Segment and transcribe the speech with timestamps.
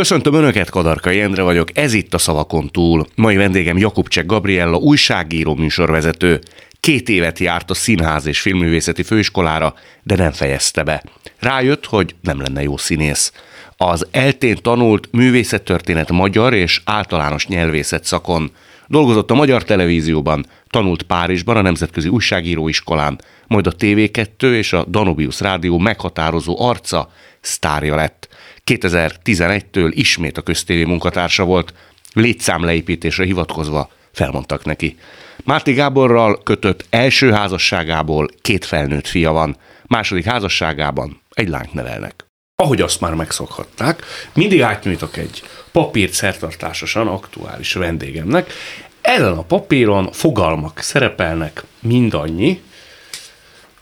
[0.00, 3.06] Köszöntöm Önöket, Kadarkai Endre vagyok, ez itt a Szavakon túl.
[3.14, 6.40] Mai vendégem Jakubcsek Gabriella, újságíró műsorvezető.
[6.80, 11.04] Két évet járt a Színház és Filmművészeti Főiskolára, de nem fejezte be.
[11.38, 13.32] Rájött, hogy nem lenne jó színész.
[13.76, 18.50] Az eltén tanult művészettörténet magyar és általános nyelvészet szakon.
[18.86, 25.40] Dolgozott a Magyar Televízióban, tanult Párizsban a Nemzetközi Újságíróiskolán, majd a TV2 és a Danubius
[25.40, 28.28] Rádió meghatározó arca, sztárja lett.
[28.70, 31.74] 2011-től ismét a köztévé munkatársa volt,
[32.12, 34.96] létszámleépítésre hivatkozva felmondtak neki.
[35.44, 39.56] Márti Gáborral kötött első házasságából két felnőtt fia van,
[39.86, 42.26] második házasságában egy lányt nevelnek.
[42.56, 44.02] Ahogy azt már megszokhatták,
[44.34, 45.42] mindig átnyújtok egy
[45.72, 48.52] papírt szertartásosan aktuális vendégemnek.
[49.00, 52.62] Ezen a papíron fogalmak szerepelnek mindannyi,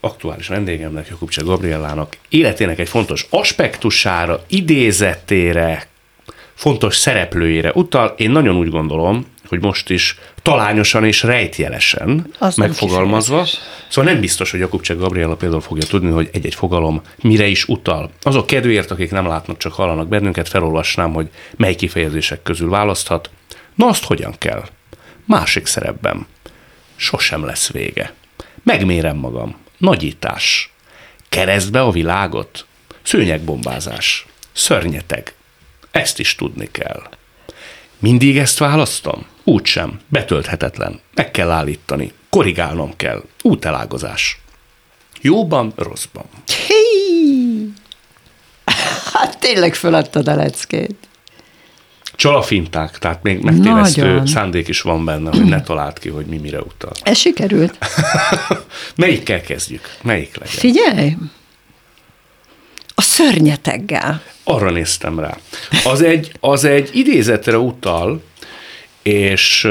[0.04, 5.86] aktuális vendégemnek, Jakubcsek Gabriellának életének egy fontos aspektusára, idézetére,
[6.54, 8.14] fontos szereplőjére utal.
[8.16, 13.46] Én nagyon úgy gondolom, hogy most is talányosan és rejtjelesen Az megfogalmazva.
[13.88, 18.10] Szóval nem biztos, hogy Jakubcsek Gabriella például fogja tudni, hogy egy-egy fogalom mire is utal.
[18.22, 23.30] Azok kedvéért, akik nem látnak, csak hallanak bennünket, felolvasnám, hogy mely kifejezések közül választhat.
[23.74, 24.64] Na azt hogyan kell?
[25.24, 26.26] Másik szerepben.
[26.96, 28.14] Sosem lesz vége.
[28.62, 29.61] Megmérem magam.
[29.82, 30.72] Nagyítás.
[31.28, 32.66] Keresztbe a világot.
[33.02, 34.26] Szőnyegbombázás.
[34.52, 35.34] Szörnyeteg.
[35.90, 37.02] Ezt is tudni kell.
[37.98, 39.26] Mindig ezt választom?
[39.44, 40.00] Úgysem.
[40.08, 41.00] Betölthetetlen.
[41.14, 42.12] Meg kell állítani.
[42.30, 43.22] Korrigálnom kell.
[43.42, 44.40] Útelágozás.
[45.20, 46.24] Jóban, rosszban.
[46.46, 47.72] Hí!
[49.12, 51.08] Hát tényleg feladtad a leckét.
[52.14, 54.26] Csalafinták, tehát még megtévesztő Nagyon.
[54.26, 56.92] szándék is van benne, hogy ne talált ki, hogy mi mire utal.
[57.02, 57.78] Ez sikerült.
[58.96, 59.96] Melyikkel kezdjük?
[60.02, 60.54] Melyik legyen?
[60.56, 61.16] Figyelj!
[62.94, 64.22] A szörnyeteggel.
[64.44, 65.36] Arra néztem rá.
[65.84, 68.22] Az egy, az egy idézetre utal,
[69.02, 69.68] és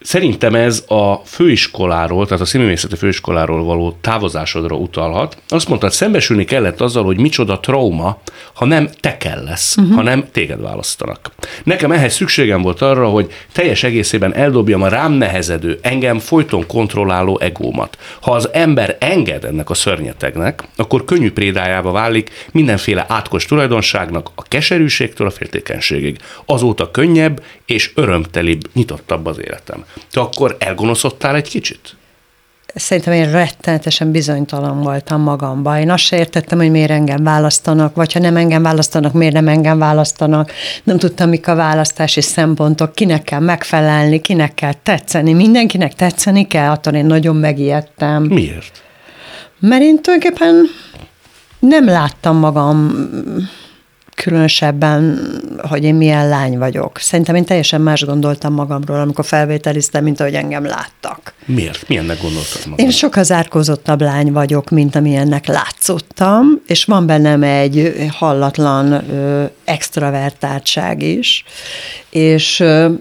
[0.00, 5.42] szerintem ez a főiskoláról, tehát a színművészeti főiskoláról való távozásodra utalhat.
[5.48, 8.20] Azt mondtad, szembesülni kellett azzal, hogy micsoda trauma,
[8.52, 9.94] ha nem te kell lesz, uh-huh.
[9.94, 11.30] hanem téged választanak.
[11.64, 17.38] Nekem ehhez szükségem volt arra, hogy teljes egészében eldobjam a rám nehezedő, engem folyton kontrolláló
[17.38, 17.98] egómat.
[18.20, 24.42] Ha az ember enged ennek a szörnyetegnek, akkor könnyű prédájába válik mindenféle átkos tulajdonságnak, a
[24.42, 26.18] keserűségtől a féltékenységig.
[26.44, 29.84] Azóta könnyebb és örömtelibb, nyitottabb az életem.
[30.10, 31.96] Te akkor elgonoszodtál egy kicsit?
[32.74, 35.78] Szerintem én rettenetesen bizonytalan voltam magamban.
[35.78, 39.48] Én azt se értettem, hogy miért engem választanak, vagy ha nem engem választanak, miért nem
[39.48, 40.52] engem választanak.
[40.84, 45.32] Nem tudtam, mik a választási szempontok, kinek kell megfelelni, kinek kell tetszeni.
[45.32, 48.22] Mindenkinek tetszeni kell, attól én nagyon megijedtem.
[48.22, 48.82] Miért?
[49.60, 50.66] Mert én tulajdonképpen
[51.58, 53.08] nem láttam magam
[54.22, 55.18] különösebben,
[55.58, 56.98] hogy én milyen lány vagyok.
[56.98, 61.34] Szerintem én teljesen más gondoltam magamról, amikor felvételiztem, mint ahogy engem láttak.
[61.44, 61.88] Miért?
[61.88, 62.84] Milyennek gondoltad magad?
[62.84, 71.02] Én sokkal zárkózottabb lány vagyok, mint amilyennek látszottam, és van bennem egy hallatlan ö, extravertáltság
[71.02, 71.44] is,
[72.10, 72.92] és ö,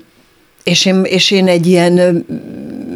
[0.67, 2.25] és én, és én egy ilyen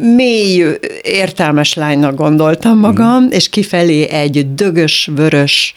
[0.02, 3.30] mély, értelmes lánynak gondoltam magam, mm.
[3.30, 5.74] és kifelé egy dögös, vörös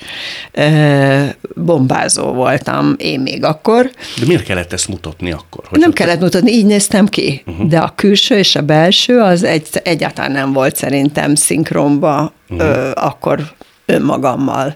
[0.52, 1.24] ö,
[1.56, 3.92] bombázó voltam én még akkor.
[4.20, 5.64] De miért kellett ezt mutatni akkor?
[5.70, 7.68] Hogy Nem kellett mutatni, így néztem ki, uh-huh.
[7.68, 12.68] de a külső és a belső az egy, egyáltalán nem volt szerintem szinkronba uh-huh.
[12.68, 13.40] ö, akkor
[13.86, 14.76] önmagammal,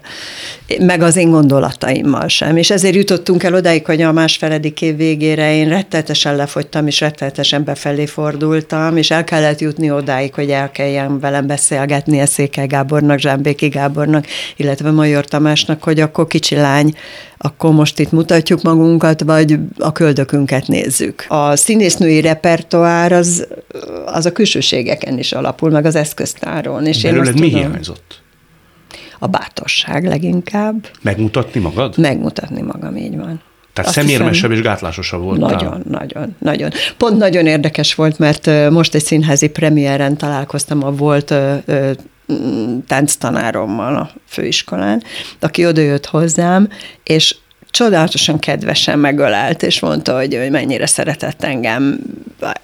[0.78, 2.56] meg az én gondolataimmal sem.
[2.56, 7.64] És ezért jutottunk el odáig, hogy a másfeledik év végére én rettetesen lefogytam, és rettetesen
[7.64, 13.18] befelé fordultam, és el kellett jutni odáig, hogy el kelljen velem beszélgetni a Székely Gábornak,
[13.18, 14.26] Zsámbéki Gábornak,
[14.56, 16.94] illetve Major Tamásnak, hogy akkor kicsi lány,
[17.38, 21.24] akkor most itt mutatjuk magunkat, vagy a köldökünket nézzük.
[21.28, 23.46] A színésznői repertoár az,
[24.06, 26.86] az a külsőségeken is alapul, meg az eszköztáron.
[26.86, 28.22] És én Belőled azt mi tudom- hiányzott?
[29.22, 30.88] A bátorság leginkább.
[31.02, 31.98] Megmutatni magad?
[31.98, 33.40] Megmutatni magam, így van.
[33.72, 35.50] Tehát Azt szemérmesebb és gátlásosabb voltál?
[35.50, 36.70] Nagyon, nagyon, nagyon.
[36.96, 41.34] Pont nagyon érdekes volt, mert most egy színházi premiéren találkoztam a volt
[42.32, 45.02] mm, tánctanárommal a főiskolán,
[45.40, 46.68] aki odajött hozzám,
[47.04, 47.36] és
[47.70, 51.98] csodálatosan kedvesen megölelt, és mondta, hogy, hogy mennyire szeretett engem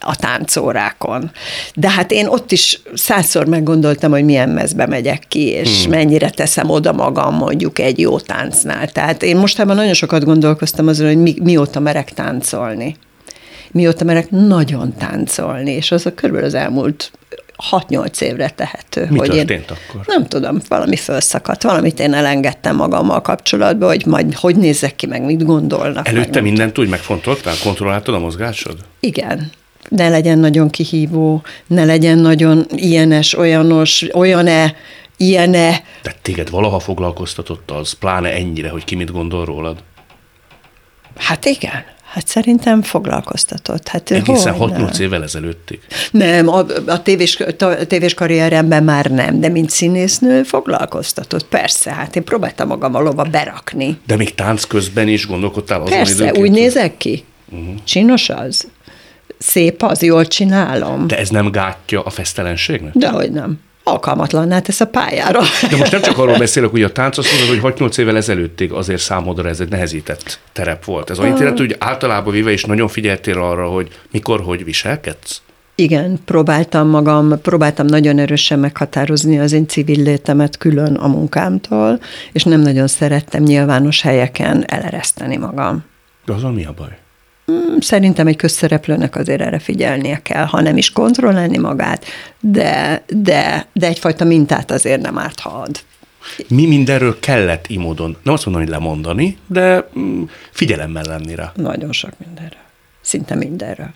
[0.01, 1.31] a táncórákon.
[1.75, 5.91] De hát én ott is százszor meggondoltam, hogy milyen mezbe megyek ki, és hmm.
[5.91, 8.89] mennyire teszem oda magam mondjuk egy jó táncnál.
[8.89, 12.97] Tehát én mostában nagyon sokat gondolkoztam azon, hogy mi, mióta merek táncolni.
[13.71, 17.11] Mióta merek nagyon táncolni, és az a körülbelül az elmúlt
[17.71, 19.07] 6-8 évre tehető.
[19.11, 20.01] Mi hogy történt én, akkor?
[20.07, 25.23] Nem tudom, valami felszakadt, valamit én elengedtem magammal kapcsolatban, hogy majd hogy nézzek ki, meg
[25.23, 26.09] mit gondolnak.
[26.09, 28.77] Előtte mindent úgy megfontoltál, kontrolláltad a mozgásod?
[29.01, 29.51] Igen.
[29.89, 34.75] Ne legyen nagyon kihívó, ne legyen nagyon ilyenes, olyanos, olyan-e,
[35.17, 35.83] ilyen-e.
[36.03, 39.83] Tehát téged valaha foglalkoztatott az, pláne ennyire, hogy ki mit gondol rólad?
[41.17, 41.85] Hát igen.
[42.17, 43.89] Hát szerintem foglalkoztatott.
[43.89, 45.81] Hát Egészen 6-8 évvel ezelőttig.
[46.11, 51.47] Nem, a, a, tévés, a tévés karrieremben már nem, de mint színésznő foglalkoztatott.
[51.47, 53.99] Persze, hát én próbáltam magam a lova berakni.
[54.07, 57.25] De még tánc közben is gondolkodtál azon Persze, időnként, úgy nézek ki.
[57.49, 57.75] Uh-huh.
[57.85, 58.69] Csinos az.
[59.39, 61.07] Szép az, jól csinálom.
[61.07, 62.93] De, ez nem gátja a fesztelenségnek?
[62.93, 63.59] de hogy nem.
[63.89, 65.41] Alkalmatlanná tesz a pályára.
[65.71, 68.73] De most nem csak arról beszélek, hogy a tánc azt mondod, hogy 6-8 évvel ezelőttig
[68.73, 71.11] azért számodra ez egy nehezített terep volt.
[71.11, 75.41] Ez annyit jelent, hogy általában véve is nagyon figyeltél arra, hogy mikor, hogy viselkedsz?
[75.75, 82.01] Igen, próbáltam magam, próbáltam nagyon erősen meghatározni az én civil létemet külön a munkámtól,
[82.33, 85.85] és nem nagyon szerettem nyilvános helyeken elereszteni magam.
[86.25, 86.99] De azon mi a baj?
[87.79, 92.05] Szerintem egy közszereplőnek azért erre figyelnie kell, ha nem is kontrollálni magát,
[92.41, 95.81] de, de, de egyfajta mintát azért nem árt, ha ad.
[96.49, 101.53] Mi mindenről kellett imódon, nem azt mondom, hogy lemondani, de mm, figyelemmel lenni rá.
[101.55, 102.65] Nagyon sok mindenre.
[103.01, 103.91] Szinte mindenről,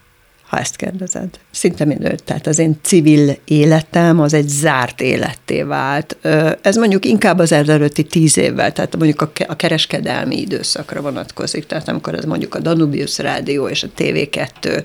[0.51, 1.29] ha ezt kérdezed.
[1.51, 2.19] Szinte mindenről.
[2.19, 6.17] Tehát az én civil életem az egy zárt életté vált.
[6.63, 11.67] Ez mondjuk inkább az előtti tíz évvel, tehát mondjuk a ke- a kereskedelmi időszakra vonatkozik.
[11.67, 14.85] Tehát amikor ez mondjuk a Danubius Rádió és a TV2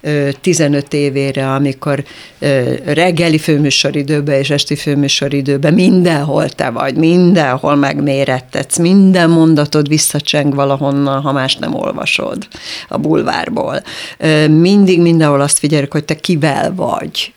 [0.00, 2.04] ö, 15 évére, amikor
[2.84, 11.32] reggeli főműsoridőben és esti főműsoridőben mindenhol te vagy, mindenhol megmérettetsz, minden mondatod visszacseng valahonnan, ha
[11.32, 12.48] más nem olvasod
[12.88, 13.82] a bulvárból.
[14.48, 17.32] Mindig mindenhol azt figyeljük, hogy te kivel vagy.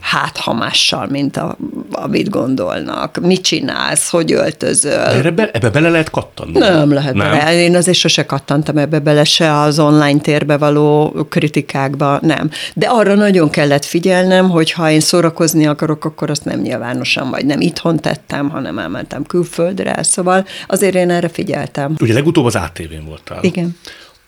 [0.00, 1.56] Hát, ha mással, mint a,
[1.90, 3.18] amit gondolnak.
[3.20, 4.92] Mit csinálsz, hogy öltözöl.
[4.92, 6.58] Erre be, ebbe bele lehet kattanni?
[6.58, 7.30] Nem lehet nem?
[7.30, 7.62] bele.
[7.62, 12.50] Én azért sose kattantam ebbe bele, se az online térbe való kritikákba, nem.
[12.74, 17.46] De arra nagyon kellett figyelnem, hogy ha én szórakozni akarok, akkor azt nem nyilvánosan, vagy
[17.46, 21.94] nem itthon tettem, hanem elmentem külföldre, szóval azért én erre figyeltem.
[22.00, 23.38] Ugye legutóbb az ATV-n voltál.
[23.42, 23.76] Igen.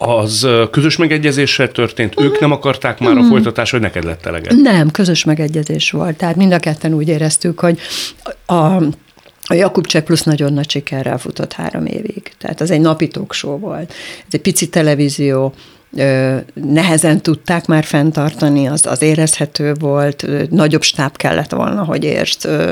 [0.04, 4.54] Az közös megegyezéssel történt, ők nem akarták már a folytatás, hogy neked lett elege.
[4.54, 6.16] Nem, közös megegyezés volt.
[6.16, 7.78] Tehát mind a ketten úgy éreztük, hogy
[8.46, 8.82] a
[9.44, 12.32] a Jakub Cseh plusz nagyon nagy sikerrel futott három évig.
[12.38, 13.92] Tehát az egy napi show volt.
[14.18, 15.54] Ez egy pici televízió,
[16.54, 22.04] nehezen tudták már fenntartani, az, az érezhető volt, nagyobb stáb kellett volna, hogy
[22.44, 22.70] ö,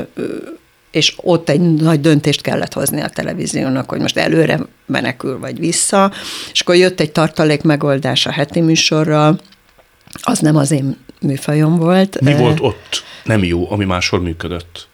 [0.91, 6.11] és ott egy nagy döntést kellett hozni a televíziónak, hogy most előre menekül vagy vissza,
[6.53, 9.39] és akkor jött egy tartalék megoldás a heti műsorral,
[10.21, 12.21] az nem az én műfajom volt.
[12.21, 14.87] Mi volt ott nem jó, ami máshol működött?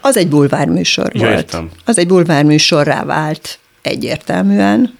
[0.00, 1.32] Az egy bulvárműsor Ja, volt.
[1.34, 1.70] értem.
[1.84, 4.98] Az egy bulvárműsorrá vált egyértelműen,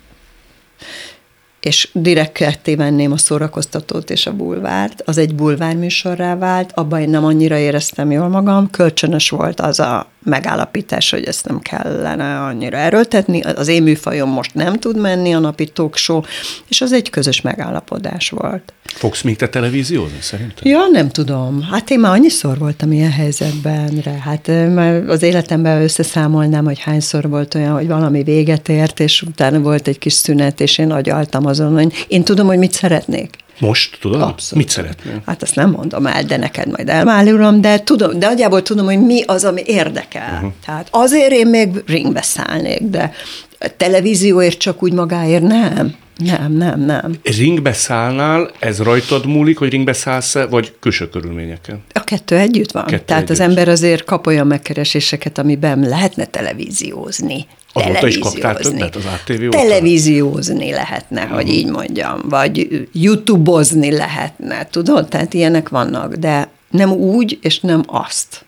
[1.60, 7.10] és direkt ketté venném a szórakoztatót és a bulvárt, az egy bulvárműsorrá vált, abban én
[7.10, 12.76] nem annyira éreztem jól magam, kölcsönös volt az a megállapítás, hogy ezt nem kellene annyira
[12.76, 16.20] erőltetni, az én műfajom most nem tud menni a napi talk show,
[16.68, 18.72] és az egy közös megállapodás volt.
[18.84, 20.56] Fogsz még te televíziózni szerintem?
[20.62, 21.62] Ja, nem tudom.
[21.70, 24.10] Hát én már annyiszor voltam ilyen helyzetben, re.
[24.24, 29.58] hát már az életemben összeszámolnám, hogy hányszor volt olyan, hogy valami véget ért, és utána
[29.58, 33.36] volt egy kis szünet, és én agyaltam azon, hogy én tudom, hogy mit szeretnék.
[33.58, 34.20] Most, tudod?
[34.20, 34.64] Abszolút.
[34.64, 35.22] Mit szeretnél?
[35.26, 39.00] Hát azt nem mondom el, de neked majd elmálulom, de tudom, de nagyjából tudom, hogy
[39.00, 40.34] mi az, ami érdekel.
[40.34, 40.52] Uh-huh.
[40.66, 43.12] Tehát azért én még ringbe szállnék, de
[43.58, 45.94] a televízióért csak úgy magáért nem.
[46.16, 47.14] Nem, nem, nem.
[47.22, 51.82] Ringbe szállnál, ez rajtad múlik, hogy ringbe szállsz vagy külső körülményeken?
[51.92, 52.84] A kettő együtt van.
[52.84, 53.34] Kettő Tehát együtt.
[53.34, 57.46] az ember azért kap olyan megkereséseket, amiben lehetne televíziózni.
[57.72, 59.58] Azóta is kaptál többet az ATV óta?
[59.58, 65.08] Televíziózni lehetne, hogy így mondjam, vagy youtube-ozni lehetne, tudod?
[65.08, 68.44] Tehát ilyenek vannak, de nem úgy, és nem azt.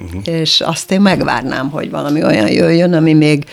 [0.00, 0.20] Uh-huh.
[0.24, 3.44] És azt én megvárnám, hogy valami olyan jöjjön, ami még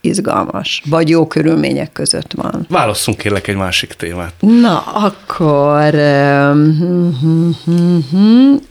[0.00, 2.66] izgalmas, vagy jó körülmények között van.
[2.68, 4.32] Válasszunk kérlek egy másik témát.
[4.40, 5.90] Na, akkor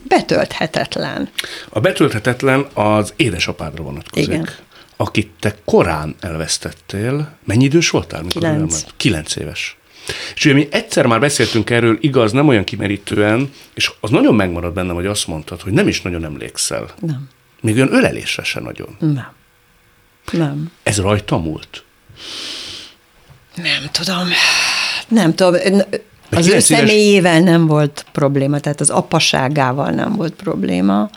[0.08, 1.30] betölthetetlen.
[1.70, 4.28] A betölthetetlen az édesapádra vonatkozik.
[4.28, 4.50] Igen.
[4.98, 7.38] Akit te korán elvesztettél.
[7.44, 8.22] Mennyi idős voltál?
[8.22, 8.84] Mikor Kilenc.
[8.98, 9.78] Kilenc éves.
[10.36, 14.74] És ugye mi egyszer már beszéltünk erről, igaz, nem olyan kimerítően, és az nagyon megmarad
[14.74, 16.90] bennem, hogy azt mondtad, hogy nem is nagyon emlékszel.
[17.00, 17.30] Nem.
[17.62, 18.96] Még olyan ölelésre se nagyon.
[19.00, 19.32] Nem.
[20.32, 20.72] Nem.
[20.84, 21.84] Ez rajta múlt?
[23.56, 24.28] Nem tudom.
[25.08, 25.82] Nem tudom.
[26.32, 31.10] Az ő személyével nem volt probléma, tehát az apaságával nem volt probléma.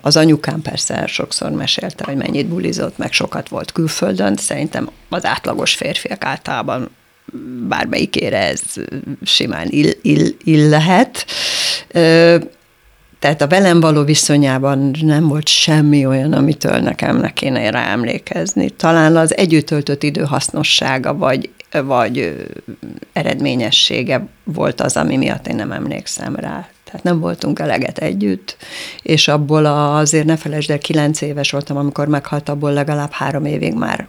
[0.00, 4.36] Az anyukám persze sokszor mesélte, hogy mennyit bulizott, meg sokat volt külföldön.
[4.36, 6.90] Szerintem az átlagos férfiak általában
[7.68, 8.60] bármelyikére ez
[9.22, 11.26] simán ill, ill, ill lehet.
[13.18, 18.70] Tehát a velem való viszonyában nem volt semmi olyan, amitől nekem ne kéne rá emlékezni.
[18.70, 22.36] Talán az együtt töltött idő hasznossága, vagy, vagy
[23.12, 26.68] eredményessége volt az, ami miatt én nem emlékszem rá.
[26.90, 28.56] Tehát nem voltunk eleget együtt,
[29.02, 33.74] és abból azért ne felejtsd el, kilenc éves voltam, amikor meghalt, abból legalább három évig
[33.74, 34.08] már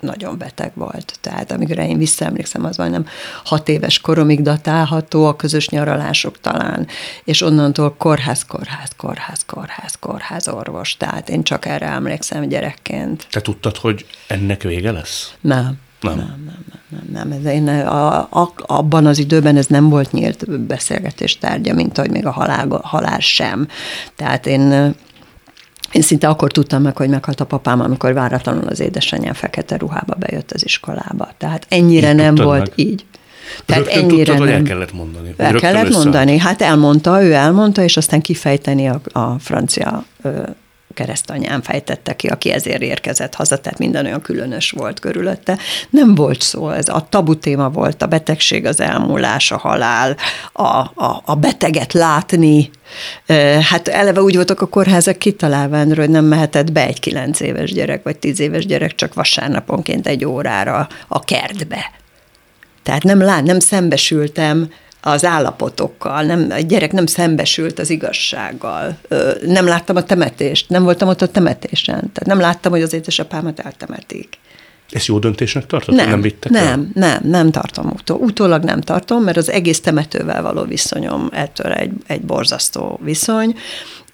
[0.00, 1.18] nagyon beteg volt.
[1.20, 3.06] Tehát amikor én visszaemlékszem, az majdnem
[3.44, 6.86] hat éves koromig datálható, a közös nyaralások talán,
[7.24, 10.96] és onnantól kórház, kórház, kórház, kórház, kórház orvos.
[10.96, 13.26] Tehát én csak erre emlékszem gyerekként.
[13.30, 15.34] Te tudtad, hogy ennek vége lesz?
[15.40, 15.86] Nem.
[16.00, 16.16] Nem.
[16.16, 17.28] Nem, nem, nem, nem.
[17.28, 17.38] nem.
[17.38, 22.10] Ez én, a, a, abban az időben ez nem volt nyílt beszélgetés tárgya, mint ahogy
[22.10, 23.68] még a halál, halál sem.
[24.16, 24.94] Tehát én
[25.92, 30.14] én szinte akkor tudtam meg, hogy meghalt a papám, amikor váratlanul az édesanyám fekete ruhába
[30.14, 31.28] bejött az iskolába.
[31.38, 32.72] Tehát ennyire így nem volt meg.
[32.74, 33.04] így.
[33.64, 34.56] Tehát Rögtön ennyire tudtad, nem.
[34.56, 35.34] el kellett mondani?
[35.36, 36.04] El kellett összeállt.
[36.04, 36.38] mondani.
[36.38, 40.42] Hát elmondta, ő elmondta, és aztán kifejteni a, a francia ö,
[40.98, 45.58] keresztanyám fejtette ki, aki ezért érkezett haza, tehát minden olyan különös volt körülötte.
[45.90, 50.16] Nem volt szó, ez a tabu téma volt, a betegség, az elmúlás, a halál,
[50.52, 52.70] a, a, a beteget látni.
[53.60, 58.02] Hát eleve úgy voltak a kórházak kitalálva, hogy nem mehetett be egy kilenc éves gyerek,
[58.02, 61.90] vagy tíz éves gyerek csak vasárnaponként egy órára a kertbe.
[62.82, 68.98] Tehát nem lát, nem szembesültem az állapotokkal, nem, a gyerek nem szembesült az igazsággal.
[69.46, 71.94] Nem láttam a temetést, nem voltam ott a temetésen.
[71.94, 74.38] Tehát nem láttam, hogy az édesapámat eltemetik.
[74.90, 75.94] Ezt jó döntésnek tartod?
[75.94, 76.88] Nem, nem vittek nem, el?
[76.94, 77.86] nem, nem tartom.
[77.86, 83.54] Utó, utólag nem tartom, mert az egész temetővel való viszonyom ettől egy, egy borzasztó viszony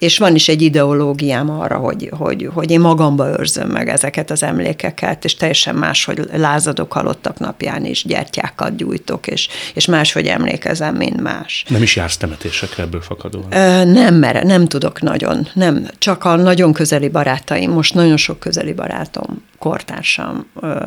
[0.05, 4.43] és van is egy ideológiám arra, hogy, hogy, hogy én magamba őrzöm meg ezeket az
[4.43, 10.95] emlékeket, és teljesen más, hogy lázadok halottak napján is, gyertyákat gyújtok, és, és máshogy emlékezem,
[10.95, 11.65] mint más.
[11.67, 13.53] Nem is jársz temetésekre ebből fakadóan?
[13.53, 15.87] Ö, nem, mert nem tudok nagyon, nem.
[15.97, 20.79] Csak a nagyon közeli barátaim, most nagyon sok közeli barátom, kortársam ö,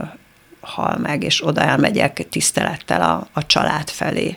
[0.60, 4.36] hal meg, és oda elmegyek tisztelettel a, a család felé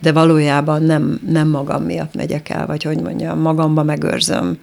[0.00, 4.58] de valójában nem, nem magam miatt megyek el, vagy hogy mondjam, magamba megőrzöm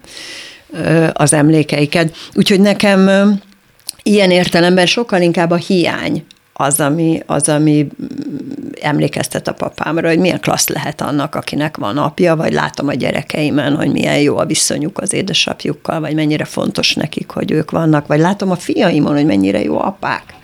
[1.12, 2.16] az emlékeiket.
[2.34, 3.10] Úgyhogy nekem
[4.02, 6.24] ilyen értelemben sokkal inkább a hiány
[6.58, 7.86] az, ami, az, ami
[8.80, 13.76] emlékeztet a papámra, hogy milyen klassz lehet annak, akinek van apja, vagy látom a gyerekeimen,
[13.76, 18.18] hogy milyen jó a viszonyuk az édesapjukkal, vagy mennyire fontos nekik, hogy ők vannak, vagy
[18.18, 20.34] látom a fiaimon, hogy mennyire jó apák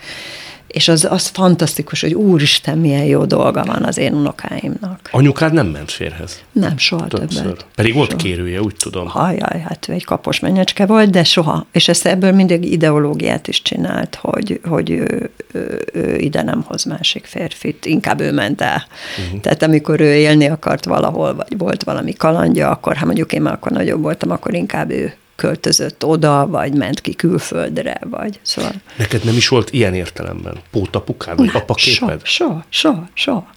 [0.73, 5.09] és az, az fantasztikus, hogy úristen, milyen jó dolga van az én unokáimnak.
[5.11, 6.43] Anyukád nem ment férhez?
[6.51, 7.43] Nem, soha Többször.
[7.43, 7.65] többet.
[7.75, 8.15] Pedig soha.
[8.15, 9.07] kérője, úgy tudom.
[9.07, 11.65] Hajjaj, hát ő egy kapos mennyecske volt, de soha.
[11.71, 16.83] És ezt ebből mindig ideológiát is csinált, hogy, hogy ő, ő, ő ide nem hoz
[16.83, 18.87] másik férfit, inkább ő ment el.
[19.25, 19.39] Uh-huh.
[19.39, 23.53] Tehát amikor ő élni akart valahol, vagy volt valami kalandja, akkor, ha mondjuk én már
[23.53, 28.71] akkor nagyobb voltam, akkor inkább ő költözött oda, vagy ment ki külföldre, vagy szóval.
[28.97, 32.25] Neked nem is volt ilyen értelemben pótapukád, vagy apaképed?
[32.25, 33.51] Soha, soha, soha.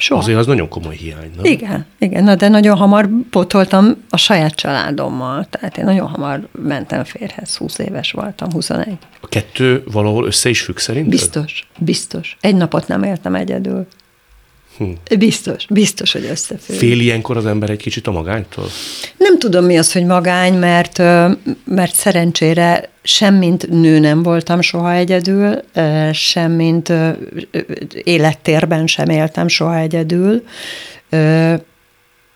[0.00, 0.20] Soha.
[0.20, 1.44] Azért az nagyon komoly hiány, nem?
[1.44, 7.04] Igen, igen, na, de nagyon hamar pótoltam a saját családommal, tehát én nagyon hamar mentem
[7.04, 8.98] férhez, 20 éves voltam, 21.
[9.20, 11.10] A kettő valahol össze is függ szerinted?
[11.10, 12.36] Biztos, biztos.
[12.40, 13.86] Egy napot nem éltem egyedül.
[14.80, 15.16] Hm.
[15.18, 16.76] Biztos, biztos, hogy összefügg.
[16.76, 18.64] Fél ilyenkor az ember egy kicsit a magánytól?
[19.16, 20.98] Nem tudom, mi az, hogy magány, mert,
[21.64, 25.62] mert szerencsére semmint nő nem voltam soha egyedül,
[26.12, 26.92] semmint
[28.02, 30.42] élettérben sem éltem soha egyedül.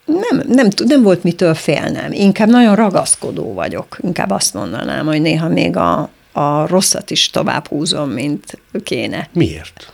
[0.04, 2.12] Nem, nem, nem volt mitől félnem.
[2.12, 3.98] Inkább nagyon ragaszkodó vagyok.
[4.02, 9.28] Inkább azt mondanám, hogy néha még a, a rosszat is tovább húzom, mint kéne.
[9.32, 9.92] Miért?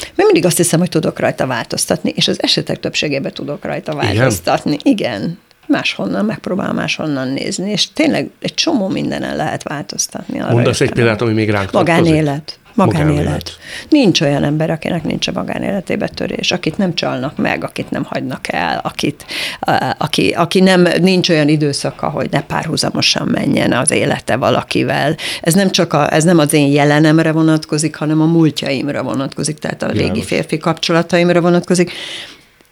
[0.00, 4.76] Mert mindig azt hiszem, hogy tudok rajta változtatni, és az esetek többségében tudok rajta változtatni.
[4.82, 5.22] Igen.
[5.22, 5.38] Igen.
[5.66, 10.38] Máshonnan, megpróbál máshonnan nézni, és tényleg egy csomó mindenen lehet változtatni.
[10.38, 12.58] Mondasz egy példát, ami még ránk Magánélet.
[12.74, 13.14] Magánélet.
[13.14, 13.58] magánélet.
[13.88, 18.52] Nincs olyan ember, akinek nincs a magánéletébe törés, akit nem csalnak meg, akit nem hagynak
[18.52, 19.24] el, akit,
[19.98, 25.16] aki, aki nem, nincs olyan időszaka, hogy ne párhuzamosan menjen az élete valakivel.
[25.40, 29.82] Ez nem csak a, ez nem az én jelenemre vonatkozik, hanem a múltjaimra vonatkozik, tehát
[29.82, 31.92] a régi férfi kapcsolataimra vonatkozik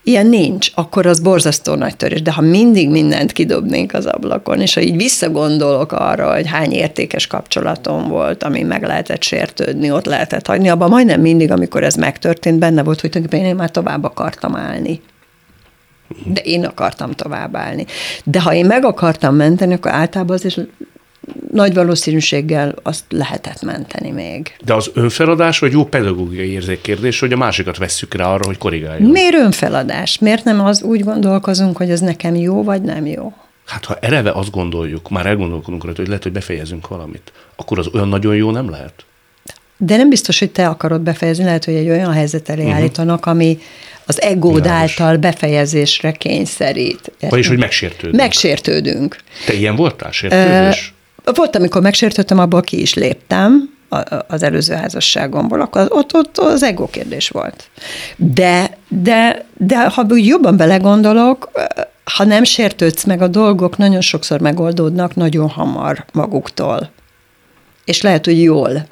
[0.03, 2.23] ilyen nincs, akkor az borzasztó nagy törés.
[2.23, 7.27] De ha mindig mindent kidobnénk az ablakon, és ha így visszagondolok arra, hogy hány értékes
[7.27, 12.59] kapcsolatom volt, ami meg lehetett sértődni, ott lehetett hagyni, abban majdnem mindig, amikor ez megtörtént,
[12.59, 15.01] benne volt, hogy tulajdonképpen én már tovább akartam állni.
[16.25, 17.87] De én akartam tovább állni.
[18.25, 20.59] De ha én meg akartam menteni, akkor általában azért
[21.53, 24.57] nagy valószínűséggel azt lehetett menteni még.
[24.65, 29.11] De az önfeladás, vagy jó pedagógiai érzékkérdés, hogy a másikat vesszük rá arra, hogy korrigáljon?
[29.11, 30.19] Miért önfeladás?
[30.19, 33.33] Miért nem az úgy gondolkozunk, hogy ez nekem jó, vagy nem jó?
[33.67, 37.89] Hát ha eleve azt gondoljuk, már elgondolkodunk rá, hogy lehet, hogy befejezünk valamit, akkor az
[37.95, 38.93] olyan nagyon jó nem lehet?
[39.77, 42.77] De nem biztos, hogy te akarod befejezni, lehet, hogy egy olyan helyzet elé uh-huh.
[42.77, 43.59] állítanak, ami
[44.07, 47.13] az egód által befejezésre kényszerít.
[47.21, 48.17] Vagyis, hogy megsértődünk.
[48.17, 49.17] Megsértődünk.
[49.47, 50.93] Te ilyen voltál, sértődés?
[51.35, 53.77] Volt, amikor megsértődtem, abból ki is léptem
[54.27, 57.71] az előző házasságomból, akkor ott, ott az ego kérdés volt.
[58.17, 61.51] De, de, de ha úgy jobban belegondolok,
[62.05, 66.91] ha nem sértődsz meg, a dolgok nagyon sokszor megoldódnak nagyon hamar maguktól.
[67.85, 68.87] És lehet, hogy jól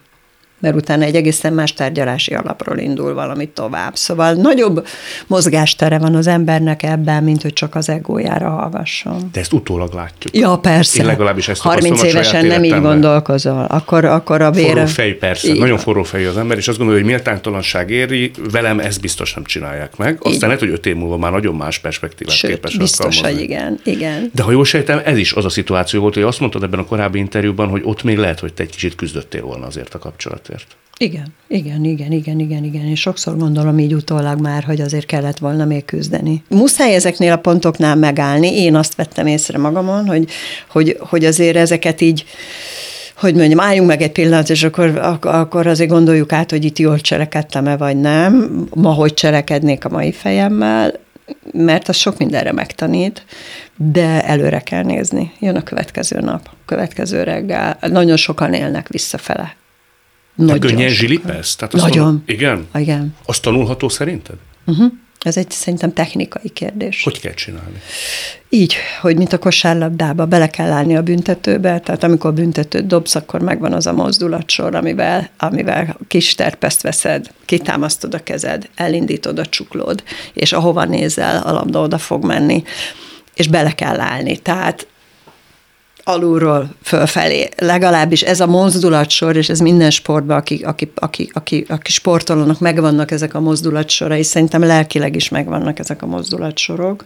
[0.67, 3.97] mert utána egy egészen más tárgyalási alapról indul valami tovább.
[3.97, 4.87] Szóval nagyobb
[5.27, 9.29] mozgástere van az embernek ebben, mint hogy csak az egójára hallgasson.
[9.33, 10.37] De ezt utólag látjuk.
[10.37, 11.01] Ja, persze.
[11.01, 13.65] Én legalábbis ezt 30 évesen nem így gondolkozol.
[13.65, 14.69] Akkor, akkor a vére...
[14.69, 15.49] Forró fej, persze.
[15.49, 19.35] Így nagyon forró fejű az ember, és azt gondolja, hogy méltánytalanság éri, velem ezt biztos
[19.35, 20.17] nem csinálják meg.
[20.17, 20.41] Aztán így.
[20.41, 24.31] lehet, hogy öt év múlva már nagyon más perspektívát Sőt, képes biztos, hogy igen, igen.
[24.35, 26.85] De ha jól sejtem, ez is az a szituáció volt, hogy azt mondtad ebben a
[26.85, 30.49] korábbi interjúban, hogy ott még lehet, hogy te egy kicsit küzdöttél volna azért a kapcsolat
[30.57, 30.85] kapcsolatért.
[30.99, 32.87] Igen, igen, igen, igen, igen, igen.
[32.87, 36.43] És sokszor gondolom így utólag már, hogy azért kellett volna még küzdeni.
[36.49, 38.61] Muszáj ezeknél a pontoknál megállni.
[38.63, 40.29] Én azt vettem észre magamon, hogy,
[40.69, 42.25] hogy, hogy azért ezeket így
[43.17, 47.01] hogy mondjam, álljunk meg egy pillanat, és akkor, akkor azért gondoljuk át, hogy itt jól
[47.01, 48.65] cselekedtem-e, vagy nem.
[48.75, 50.93] Ma hogy cselekednék a mai fejemmel,
[51.53, 53.25] mert az sok mindenre megtanít,
[53.77, 55.33] de előre kell nézni.
[55.41, 57.79] Jön a következő nap, következő reggel.
[57.81, 59.57] Nagyon sokan élnek visszafele
[60.37, 61.57] nagyon könnyen zsilipesz?
[61.57, 62.05] Tehát Nagyon.
[62.05, 62.67] Mondom, igen?
[62.75, 63.15] Igen.
[63.25, 64.37] Az tanulható szerinted?
[64.67, 64.93] Uh-huh.
[65.27, 67.03] Ez egy szerintem technikai kérdés.
[67.03, 67.81] Hogy kell csinálni?
[68.49, 73.41] Így, hogy mint a kosárlabdába, bele kell állni a büntetőbe, tehát amikor büntetőt dobsz, akkor
[73.41, 80.03] megvan az a mozdulatsor, amivel, amivel kis terpeszt veszed, kitámasztod a kezed, elindítod a csuklód,
[80.33, 82.63] és ahova nézel, a labda oda fog menni,
[83.35, 84.37] és bele kell állni.
[84.37, 84.87] Tehát
[86.09, 87.49] alulról fölfelé.
[87.57, 93.11] Legalábbis ez a mozdulatsor, és ez minden sportban, aki, aki, aki, aki, aki sportolónak megvannak
[93.11, 97.05] ezek a mozdulatsorai, szerintem lelkileg is megvannak ezek a mozdulatsorok,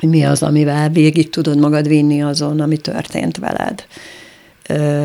[0.00, 3.84] hogy mi az, amivel végig tudod magad vinni azon, ami történt veled.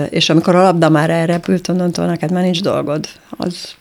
[0.09, 3.07] És amikor a labda már elrepült, onnantól neked már nincs dolgod.
[3.29, 3.75] Az,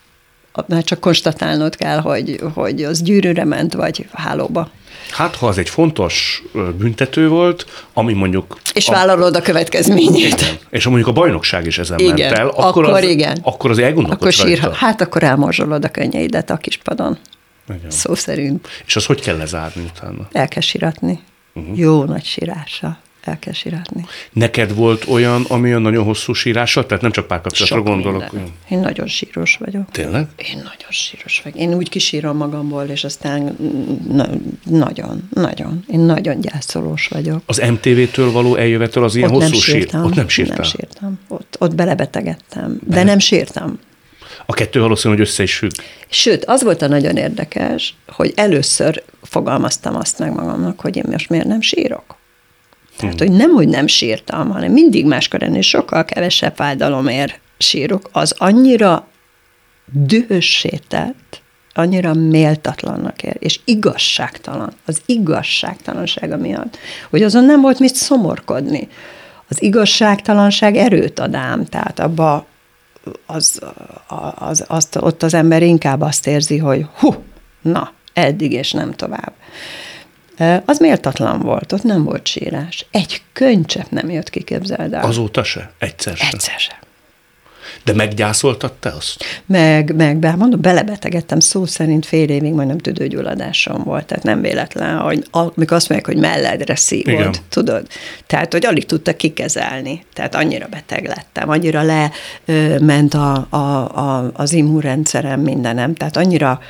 [0.68, 4.70] már csak konstatálnod kell, hogy, hogy az gyűrűre ment, vagy hálóba.
[5.10, 6.42] Hát, ha az egy fontos
[6.78, 8.58] büntető volt, ami mondjuk...
[8.74, 10.40] És vállalod a következményét.
[10.40, 10.58] Igen.
[10.70, 12.14] És ha mondjuk a bajnokság is ezen igen.
[12.14, 13.38] ment el, akkor, akkor az, igen.
[13.42, 17.18] akkor az elgondolkodsz akkor sír, Hát akkor elmorzsolod a könnyeidet a kispadon.
[17.68, 17.90] Igen.
[17.90, 18.68] Szó szerint.
[18.86, 20.28] És az hogy kell lezárni utána?
[20.32, 21.20] El kell síratni.
[21.54, 21.78] Uh-huh.
[21.78, 24.04] Jó nagy sírással el kell sírátni.
[24.32, 26.86] Neked volt olyan, ami a nagyon hosszú sírással?
[26.86, 28.32] Tehát nem csak párkapcsolatra gondolok.
[28.32, 28.52] Minden.
[28.68, 29.90] Én nagyon síros vagyok.
[29.90, 30.26] Tényleg?
[30.36, 31.58] Én nagyon síros vagyok.
[31.58, 33.56] Én úgy kisírom magamból, és aztán
[34.12, 34.26] na,
[34.64, 35.84] nagyon, nagyon.
[35.88, 37.42] Én nagyon gyászolós vagyok.
[37.46, 39.88] Az MTV-től való eljövetől az ilyen ott hosszú sír?
[39.92, 40.56] Ott nem sírtam.
[40.56, 41.18] Nem sírtam.
[41.28, 42.80] Ott, ott belebetegedtem.
[42.82, 43.02] Bele...
[43.02, 43.78] De nem sírtam.
[44.46, 45.70] A kettő valószínű, hogy össze is függ.
[46.08, 51.28] Sőt, az volt a nagyon érdekes, hogy először fogalmaztam azt meg magamnak, hogy én most
[51.28, 52.15] miért nem sírok.
[52.96, 58.34] Tehát, hogy nem, hogy nem sírtam, hanem mindig máskor ennél sokkal kevesebb fájdalomért sírok, az
[58.38, 59.08] annyira
[59.92, 60.80] dühössé
[61.76, 66.78] annyira méltatlannak ér, és igazságtalan, az igazságtalansága miatt,
[67.10, 68.88] hogy azon nem volt mit szomorkodni.
[69.48, 72.46] Az igazságtalanság erőt ad ám, tehát abba
[73.26, 73.60] az,
[74.38, 77.14] az, azt, ott az ember inkább azt érzi, hogy hú,
[77.62, 79.32] na, eddig és nem tovább.
[80.64, 82.86] Az méltatlan volt, ott nem volt sírás.
[82.90, 85.04] Egy könycsepp nem jött ki, képzeld el.
[85.04, 85.70] Azóta se?
[85.78, 86.26] Egyszer se?
[86.26, 86.78] Egyszer se.
[87.84, 89.24] De meggyászoltad te azt?
[89.46, 94.98] Meg, meg, be, mondom, belebetegedtem szó szerint fél évig majdnem tüdőgyulladásom volt, tehát nem véletlen,
[94.98, 97.34] hogy amikor azt mondják, hogy melledre szívod, Igen.
[97.48, 97.86] tudod?
[98.26, 104.52] Tehát, hogy alig tudta kikezelni, tehát annyira beteg lettem, annyira lement a, a, a, az
[104.52, 106.60] immunrendszerem mindenem, tehát annyira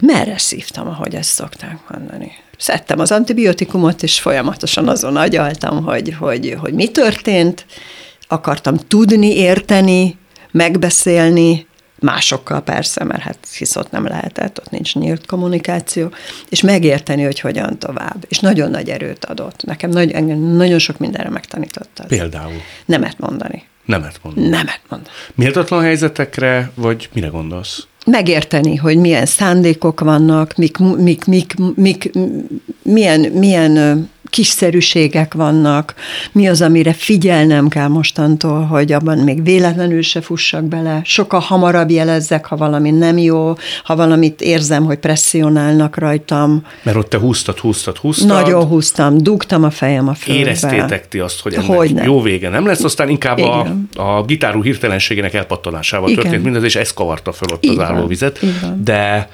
[0.00, 6.56] merre szívtam, ahogy ezt szokták mondani szedtem az antibiotikumot, és folyamatosan azon agyaltam, hogy, hogy,
[6.60, 7.66] hogy mi történt,
[8.28, 10.18] akartam tudni, érteni,
[10.50, 11.66] megbeszélni,
[12.00, 16.10] másokkal persze, mert hát hisz ott nem lehetett, ott nincs nyílt kommunikáció,
[16.48, 18.24] és megérteni, hogy hogyan tovább.
[18.28, 19.64] És nagyon nagy erőt adott.
[19.64, 22.04] Nekem nagy, engem nagyon sok mindenre megtanította.
[22.04, 22.60] Például?
[22.84, 23.64] Nemet mondani.
[23.84, 24.48] Nemet mondani.
[24.48, 25.14] Nemet mondani.
[25.34, 27.86] Méltatlan helyzetekre, vagy mire gondolsz?
[28.10, 32.10] Megérteni, hogy milyen szándékok vannak, mik, mik, mik, mik,
[32.82, 35.94] milyen, milyen kiszerűségek vannak,
[36.32, 41.90] mi az, amire figyelnem kell mostantól, hogy abban még véletlenül se fussak bele, sokkal hamarabb
[41.90, 46.66] jelezzek, ha valami nem jó, ha valamit érzem, hogy presszionálnak rajtam.
[46.82, 48.26] Mert ott te húztad, húztad, húztad.
[48.26, 50.42] Nagyon húztam, dugtam a fejem a földbe.
[50.42, 54.62] Éreztétek ti azt, hogy ennek hogy jó vége nem lesz, aztán inkább a, a gitárú
[54.62, 56.22] hirtelenségének elpattanásával Igen.
[56.22, 57.76] történt mindez, és ez kavarta föl ott Igen.
[57.76, 58.42] az állóvizet.
[58.42, 58.84] Igen.
[58.84, 59.28] De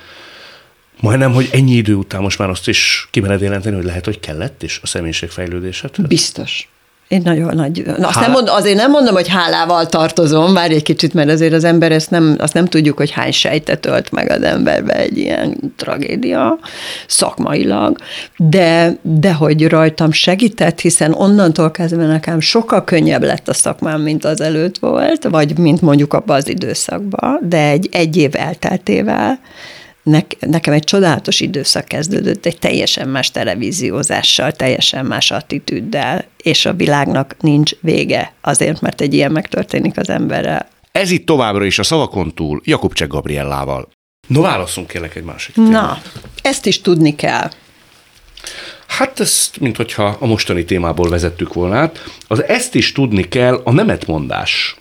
[1.02, 4.62] Majdnem, hogy ennyi idő után most már azt is kimered jelenteni, hogy lehet, hogy kellett
[4.62, 5.90] is a személyiségfejlődésed?
[6.06, 6.68] Biztos.
[7.08, 7.82] Én nagyon nagy.
[7.98, 11.52] Na, azt nem mond, azért nem mondom, hogy hálával tartozom, várj egy kicsit, mert azért
[11.52, 15.18] az ember ezt nem, azt nem tudjuk, hogy hány sejtet ölt meg az emberbe egy
[15.18, 16.58] ilyen tragédia
[17.06, 17.96] szakmailag,
[18.36, 24.24] de, de hogy rajtam segített, hiszen onnantól kezdve nekem sokkal könnyebb lett a szakmám, mint
[24.24, 29.38] az előtt volt, vagy mint mondjuk abban az időszakban, de egy, egy év elteltével
[30.40, 37.36] nekem egy csodálatos időszak kezdődött, egy teljesen más televíziózással, teljesen más attitűddel, és a világnak
[37.40, 40.68] nincs vége azért, mert egy ilyen megtörténik az emberrel.
[40.92, 43.88] Ez itt továbbra is a szavakon túl Jakub Gabriellával.
[44.28, 45.70] No, válaszunk kérlek egy másik témát.
[45.70, 46.02] Na,
[46.42, 47.50] ezt is tudni kell.
[48.86, 52.04] Hát ezt, mint hogyha a mostani témából vezettük volna át.
[52.28, 54.76] Az ezt is tudni kell a nemetmondás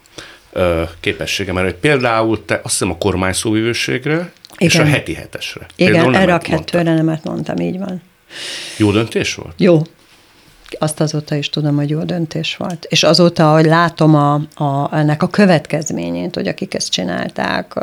[1.00, 5.66] képessége, mert például te azt hiszem a kormány szóvivőségre és a heti hetesre.
[5.76, 8.02] Igen, erre a kettőre nemet mondtam, így van.
[8.78, 9.54] Jó döntés volt?
[9.58, 9.82] Jó.
[10.80, 12.86] Azt azóta is tudom, hogy jó döntés volt.
[12.90, 14.34] És azóta, hogy látom a,
[14.64, 17.74] a, ennek a következményét, hogy akik ezt csinálták,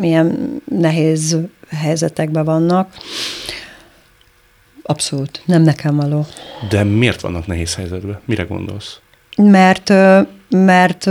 [0.00, 1.38] milyen nehéz
[1.70, 2.94] helyzetekben vannak,
[4.82, 6.26] abszolút nem nekem való.
[6.68, 8.20] De miért vannak nehéz helyzetben?
[8.24, 8.98] Mire gondolsz?
[9.36, 9.92] Mert,
[10.48, 11.06] mert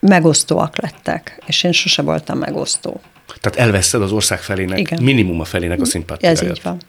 [0.00, 3.00] megosztóak lettek, és én sose voltam megosztó.
[3.40, 5.02] Tehát elveszed az ország felének, Igen.
[5.02, 6.42] minimum a felének a szimpátiáját.
[6.42, 6.80] Ez így van.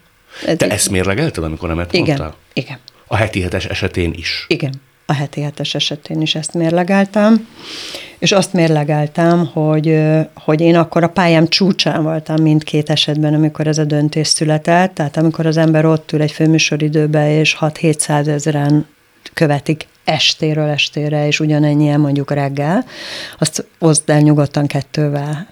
[0.45, 2.05] Ez Te így ezt mérlegelted, amikor nem Igen.
[2.05, 2.35] mondtál?
[2.53, 2.77] Igen.
[3.07, 4.45] A heti hetes esetén is?
[4.47, 4.73] Igen.
[5.05, 7.47] A heti hetes esetén is ezt mérlegeltem,
[8.19, 9.99] és azt mérlegeltem, hogy,
[10.33, 15.17] hogy én akkor a pályám csúcsán voltam mindkét esetben, amikor ez a döntés született, tehát
[15.17, 18.87] amikor az ember ott ül egy főműsoridőbe, és 6-700 ezeren
[19.33, 22.85] követik estéről estére, és ugyanennyien mondjuk reggel,
[23.39, 25.47] azt oszd el nyugodtan kettővel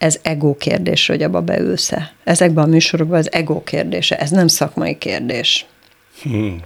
[0.00, 2.12] ez ego kérdés, hogy abba beülsz-e.
[2.24, 5.66] Ezekben a műsorokban az ego kérdése, ez nem szakmai kérdés.
[6.22, 6.60] Hmm.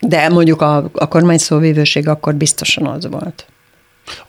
[0.00, 3.46] De mondjuk a, a kormány szóvívőség akkor biztosan az volt.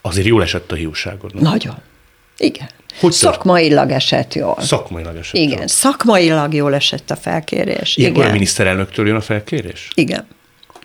[0.01, 1.33] Azért jól esett a hiúságod.
[1.33, 1.43] Nem?
[1.43, 1.75] Nagyon.
[2.37, 2.69] Igen.
[2.99, 4.57] Hogy Szakmailag esett jól.
[4.59, 5.67] Szakmailag esett Igen, jól.
[5.67, 7.97] szakmailag jól esett a felkérés.
[7.97, 8.31] Ilyenkor Igen.
[8.31, 9.87] a miniszterelnöktől jön a felkérés?
[9.93, 10.27] Igen.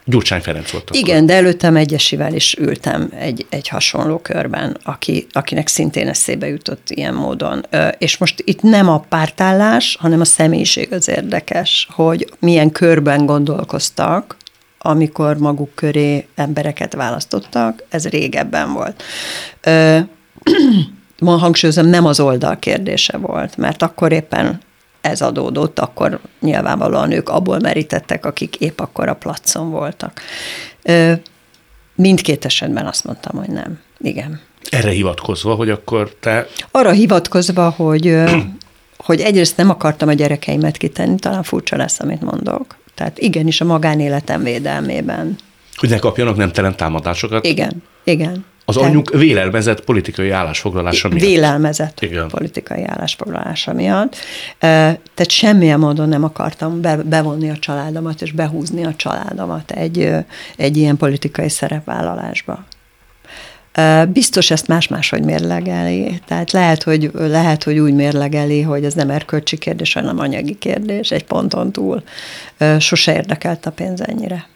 [0.08, 1.00] Gyurcsány Ferenc volt akkor.
[1.00, 6.90] Igen, de előttem egyesivel is ültem egy, egy hasonló körben, aki, akinek szintén eszébe jutott
[6.90, 7.66] ilyen módon.
[7.98, 14.36] És most itt nem a pártállás, hanem a személyiség az érdekes, hogy milyen körben gondolkoztak,
[14.78, 19.02] amikor maguk köré embereket választottak, ez régebben volt.
[21.20, 24.60] Ma hangsúlyozom, nem az oldal kérdése volt, mert akkor éppen
[25.10, 30.20] ez adódott, akkor nyilvánvalóan ők abból merítettek, akik épp akkor a placon voltak.
[31.94, 33.78] Mindkét esetben azt mondtam, hogy nem.
[33.98, 34.40] Igen.
[34.70, 36.46] Erre hivatkozva, hogy akkor te...
[36.70, 38.22] Arra hivatkozva, hogy,
[38.96, 42.76] hogy egyrészt nem akartam a gyerekeimet kitenni, talán furcsa lesz, amit mondok.
[42.94, 45.36] Tehát igenis a magánéletem védelmében.
[45.74, 47.46] Hogy ne kapjanak nemtelen támadásokat?
[47.46, 48.44] Igen, igen.
[48.68, 51.20] Az Tehát, anyjuk vélelmezett politikai állásfoglalása miatt.
[51.20, 52.28] Vélelmezett Igen.
[52.28, 54.16] politikai állásfoglalása miatt.
[54.58, 60.10] Tehát semmilyen módon nem akartam bevonni a családomat és behúzni a családomat egy,
[60.56, 62.64] egy ilyen politikai szerepvállalásba.
[64.08, 66.20] Biztos ezt más-más, hogy mérlegeli.
[66.26, 71.10] Tehát lehet hogy, lehet, hogy úgy mérlegeli, hogy ez nem erkölcsi kérdés, hanem anyagi kérdés,
[71.10, 72.02] egy ponton túl.
[72.78, 74.46] Sose érdekelt a pénz ennyire.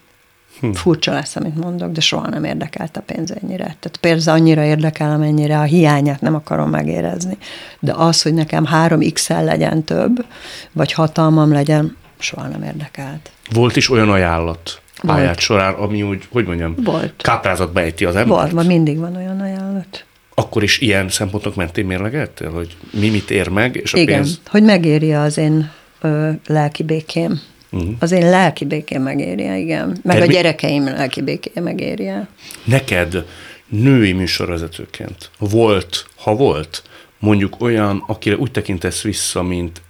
[0.59, 0.71] Hm.
[0.71, 3.63] Furcsa lesz, amit mondok, de soha nem érdekelt a pénz ennyire.
[3.63, 7.37] Tehát pénz annyira érdekel, amennyire a hiányát nem akarom megérezni.
[7.79, 10.25] De az, hogy nekem három x legyen több,
[10.71, 13.31] vagy hatalmam legyen, soha nem érdekelt.
[13.53, 15.39] Volt is olyan ajánlat pályát Volt.
[15.39, 17.13] során, ami úgy, hogy mondjam, Volt.
[17.17, 18.51] káprázat bejti az embert?
[18.51, 20.05] Volt, mindig van olyan ajánlat.
[20.33, 24.39] Akkor is ilyen szempontok mentén mérlegeltél, hogy mi mit ér meg, és a Igen, pénz...
[24.47, 27.41] hogy megéri az én ö, lelki békém.
[27.71, 27.95] Uh-huh.
[27.99, 29.87] Az én lelki békém megérje, igen.
[29.87, 32.27] Meg Termi- a gyerekeim lelki békém megérje.
[32.63, 33.25] Neked
[33.67, 36.83] női műsorvezetőként volt, ha volt,
[37.19, 39.81] mondjuk olyan, akire úgy tekintesz vissza, mint,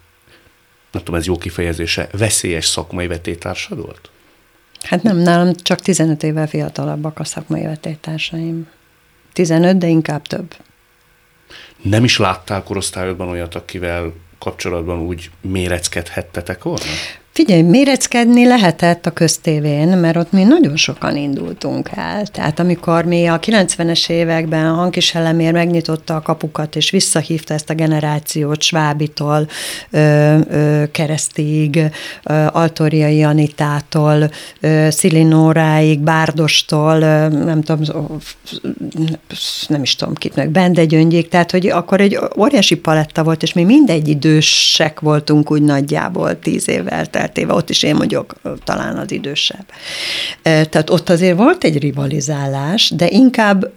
[0.92, 4.10] nem tudom, ez jó kifejezése, veszélyes szakmai vetétársad volt?
[4.84, 8.68] Hát nem, nálam csak 15 évvel fiatalabbak a szakmai vetétársaim.
[9.34, 10.56] 15, de inkább több.
[11.82, 16.84] Nem is láttál korosztályodban olyat, akivel kapcsolatban úgy méreckedhettetek volna?
[17.34, 22.26] Figyelj, méreckedni lehetett a köztévén, mert ott mi nagyon sokan indultunk el.
[22.26, 27.74] Tehát amikor mi a 90-es években a hangkiselemér megnyitotta a kapukat, és visszahívta ezt a
[27.74, 29.48] generációt Svábitól,
[29.90, 31.76] ö, ö, Keresztig,
[32.24, 38.20] ö, Altoriai Anitától, ö, Szilinóráig, Bárdostól, ö, nem tudom,
[39.68, 43.54] nem is tudom kit meg, Bende Gyöngyék, tehát hogy akkor egy óriási paletta volt, és
[43.54, 49.12] mi mindegy idősek voltunk úgy nagyjából tíz évvel elteltéve, ott is én vagyok talán az
[49.12, 49.66] idősebb.
[50.44, 53.72] Tehát ott azért volt egy rivalizálás, de inkább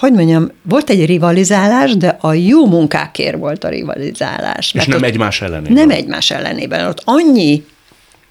[0.00, 4.72] hogy mondjam, volt egy rivalizálás, de a jó munkákért volt a rivalizálás.
[4.74, 5.72] És nem egymás ellenében.
[5.72, 6.86] Nem egymás ellenében.
[6.86, 7.64] Ott annyi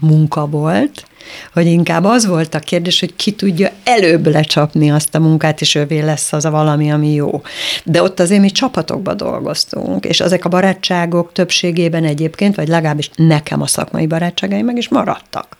[0.01, 1.05] munka volt,
[1.53, 5.75] hogy inkább az volt a kérdés, hogy ki tudja előbb lecsapni azt a munkát, és
[5.75, 7.41] ővé lesz az a valami, ami jó.
[7.83, 13.61] De ott azért mi csapatokba dolgoztunk, és ezek a barátságok többségében egyébként, vagy legalábbis nekem
[13.61, 15.57] a szakmai barátságai meg is maradtak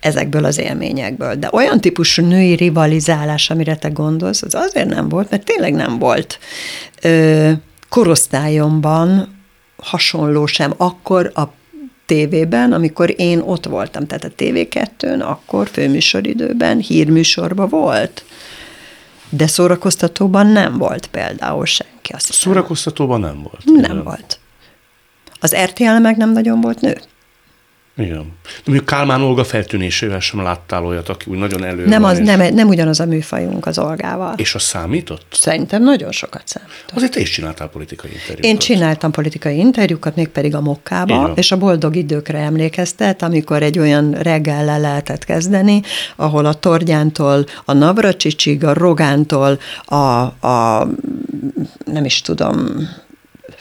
[0.00, 1.34] ezekből az élményekből.
[1.34, 5.98] De olyan típusú női rivalizálás, amire te gondolsz, az azért nem volt, mert tényleg nem
[5.98, 6.38] volt.
[7.02, 7.50] Ö,
[7.88, 9.38] korosztályomban
[9.76, 10.74] hasonló sem.
[10.76, 11.42] Akkor a
[12.06, 18.24] tévében, amikor én ott voltam, tehát a TV2-n, akkor főműsoridőben hírműsorban volt.
[19.28, 22.12] De szórakoztatóban nem volt például senki.
[22.12, 23.64] Azt szórakoztatóban nem volt?
[23.64, 24.02] Nem igen.
[24.02, 24.38] volt.
[25.40, 27.00] Az RTL meg nem nagyon volt nő.
[27.96, 28.32] Igen.
[28.42, 32.26] De mondjuk Kálmán Olga feltűnésével sem láttál olyat, aki úgy nagyon elő nem, az, és...
[32.26, 34.34] nem, nem ugyanaz a műfajunk az Olgával.
[34.36, 35.26] És a számított?
[35.30, 36.90] Szerintem nagyon sokat számított.
[36.94, 38.44] Azért te is csináltál politikai interjúkat.
[38.44, 44.10] Én csináltam politikai interjúkat, mégpedig a Mokkába, és a boldog időkre emlékeztet, amikor egy olyan
[44.10, 45.82] reggel lehetett kezdeni,
[46.16, 49.96] ahol a Torgyántól, a Navracsicsig, a Rogántól, a,
[50.46, 50.88] a
[51.84, 52.88] nem is tudom,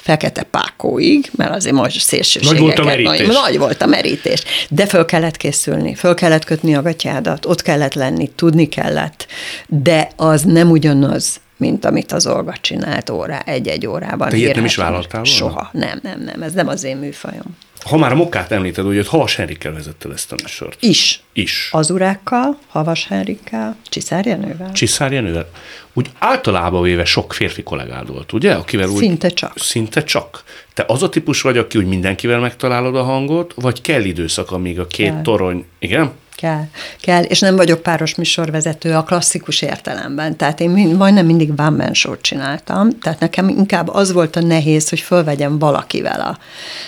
[0.02, 2.60] Fekete Pákóig, mert azért most szélsőségeket.
[2.60, 3.28] Nagy volt a merítés.
[3.28, 4.44] Nagy, nagy volt a merítés.
[4.70, 9.28] De föl kellett készülni, föl kellett kötni a gatyádat, ott kellett lenni, tudni kellett.
[9.68, 14.30] De az nem ugyanaz, mint amit az Olga csinált órá, egy-egy órában.
[14.30, 15.38] Te ilyet nem is vállaltál volna?
[15.38, 17.58] Soha, nem, nem, nem, ez nem az én műfajom.
[17.84, 20.78] Ha már a Mokkát említed, hogy Havas Henrikkel vezetted ezt a műsort.
[20.80, 21.24] Is.
[21.34, 21.70] Is.
[21.72, 24.72] Az urákkal, Havas Henrikkel, Csiszár Jenővel.
[24.72, 25.50] Csiszár Jenővel.
[25.94, 28.54] Úgy általában véve sok férfi kollégád volt, ugye?
[28.54, 29.54] Akivel úgy, szinte csak.
[29.56, 30.44] Szinte csak.
[30.74, 34.80] Te az a típus vagy, aki úgy mindenkivel megtalálod a hangot, vagy kell időszak, amíg
[34.80, 35.22] a két kell.
[35.22, 36.12] torony, igen?
[36.36, 36.64] Kell,
[37.02, 41.92] kell, és nem vagyok páros műsorvezető a klasszikus értelemben, tehát én mind, majdnem mindig one
[42.22, 46.38] csináltam, tehát nekem inkább az volt a nehéz, hogy fölvegyem valakivel a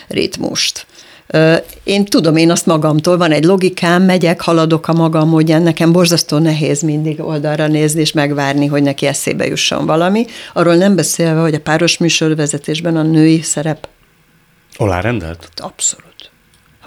[0.07, 0.85] ritmust.
[1.83, 6.37] Én tudom, én azt magamtól, van egy logikám, megyek, haladok a magam módján, nekem borzasztó
[6.37, 10.25] nehéz mindig oldalra nézni és megvárni, hogy neki eszébe jusson valami.
[10.53, 13.87] Arról nem beszélve, hogy a páros műsorvezetésben a női szerep
[14.75, 15.49] Alárendelt?
[15.55, 16.31] Abszolút.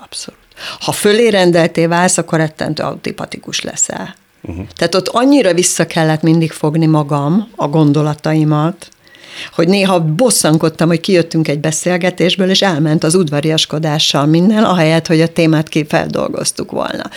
[0.03, 0.41] Abszolút.
[0.81, 4.15] Ha fölé rendelté válsz, akkor rettentő antipatikus leszel.
[4.43, 4.67] Uh-huh.
[4.75, 8.89] Tehát ott annyira vissza kellett mindig fogni magam, a gondolataimat,
[9.55, 15.29] hogy néha bosszankodtam, hogy kijöttünk egy beszélgetésből, és elment az udvariaskodással minden, ahelyett, hogy a
[15.29, 15.87] témát ki
[16.71, 17.11] volna.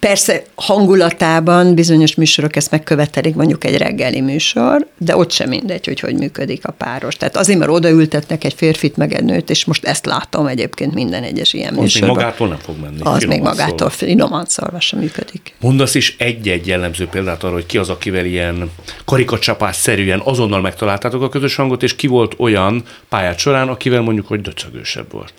[0.00, 6.00] Persze hangulatában bizonyos műsorok ezt megkövetelik, mondjuk egy reggeli műsor, de ott sem mindegy, hogy
[6.00, 7.16] hogy működik a páros.
[7.16, 11.22] Tehát azért, mert odaültetnek egy férfit meg egy nőt, és most ezt látom egyébként minden
[11.22, 12.08] egyes ilyen az műsorban.
[12.08, 12.98] még magától nem fog menni.
[13.02, 15.54] Az még magától finoman szólva sem működik.
[15.60, 18.70] Mondasz is egy-egy jellemző példát arra, hogy ki az, akivel ilyen
[19.04, 24.26] karikacsapás szerűen azonnal megtaláltátok a közös hangot, és ki volt olyan pályát során, akivel mondjuk,
[24.26, 25.32] hogy döcögősebb volt.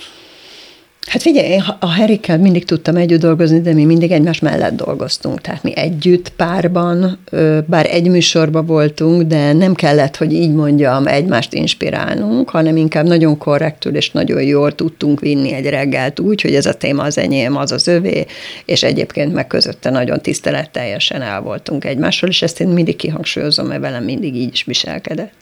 [1.07, 5.41] Hát figyelj, én a Herikkel mindig tudtam együtt dolgozni, de mi mindig egymás mellett dolgoztunk.
[5.41, 7.19] Tehát mi együtt, párban,
[7.65, 13.37] bár egy műsorban voltunk, de nem kellett, hogy így mondjam, egymást inspirálnunk, hanem inkább nagyon
[13.37, 17.57] korrektül és nagyon jól tudtunk vinni egy reggelt úgy, hogy ez a téma az enyém,
[17.57, 18.25] az az övé,
[18.65, 23.81] és egyébként meg közötte nagyon tiszteletteljesen el voltunk egymással, és ezt én mindig kihangsúlyozom, mert
[23.81, 25.33] velem mindig így is viselkedett.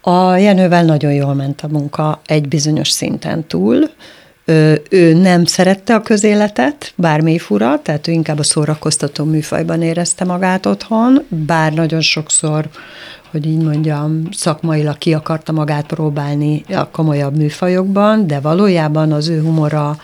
[0.00, 3.90] A Jenővel nagyon jól ment a munka egy bizonyos szinten túl,
[4.88, 10.66] ő nem szerette a közéletet, bármi fura, tehát ő inkább a szórakoztató műfajban érezte magát
[10.66, 12.68] otthon, bár nagyon sokszor,
[13.30, 19.40] hogy így mondjam, szakmailag ki akarta magát próbálni a komolyabb műfajokban, de valójában az ő
[19.40, 19.96] humora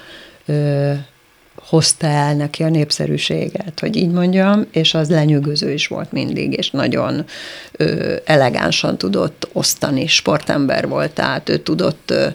[1.68, 6.70] hozta el neki a népszerűséget, hogy így mondjam, és az lenyűgöző is volt mindig, és
[6.70, 7.24] nagyon
[7.72, 12.26] ö, elegánsan tudott osztani, sportember volt, tehát ő tudott ö,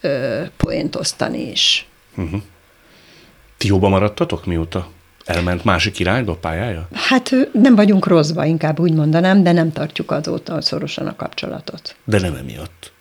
[0.00, 1.86] ö, poént osztani is.
[2.16, 2.40] Uh-huh.
[3.56, 4.88] Ti jóban maradtatok mióta?
[5.24, 6.88] Elment másik irányba pályája?
[6.92, 11.96] Hát nem vagyunk rosszba, inkább úgy mondanám, de nem tartjuk azóta szorosan a kapcsolatot.
[12.04, 12.92] De nem emiatt?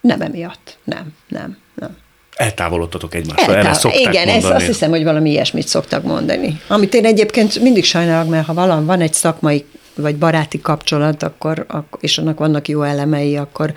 [0.00, 1.96] Nem emiatt, nem, nem, nem.
[2.34, 3.64] Eltávolodtatok egymástól, Eltávol...
[3.64, 4.36] erre szokták Igen, mondani.
[4.38, 6.60] ezt azt hiszem, hogy valami ilyesmit szoktak mondani.
[6.66, 9.64] Amit én egyébként mindig sajnálok, mert ha valami van egy szakmai
[10.00, 13.74] vagy baráti kapcsolat, akkor, akkor, és annak vannak jó elemei, akkor,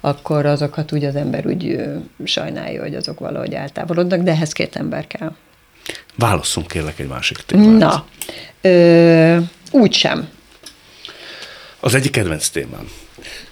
[0.00, 1.80] akkor azokat úgy az ember úgy
[2.24, 5.32] sajnálja, hogy azok valahogy eltávolodnak, de ehhez két ember kell.
[6.14, 7.78] Válasszunk kérlek egy másik témát.
[7.78, 8.06] Na,
[8.60, 9.38] ö,
[9.70, 10.28] úgy sem.
[11.80, 12.88] Az egyik kedvenc témám.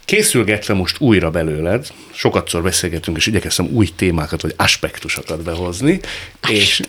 [0.05, 6.01] Készülgetve most újra belőled, sokatszor beszélgetünk, és igyekeztem új témákat, vagy aspektusokat behozni,
[6.49, 6.83] és,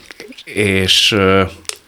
[0.44, 1.16] és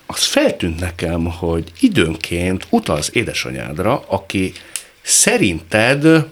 [0.07, 4.53] az feltűnt nekem, hogy időnként utalsz édesanyádra, aki
[5.01, 6.27] szerinted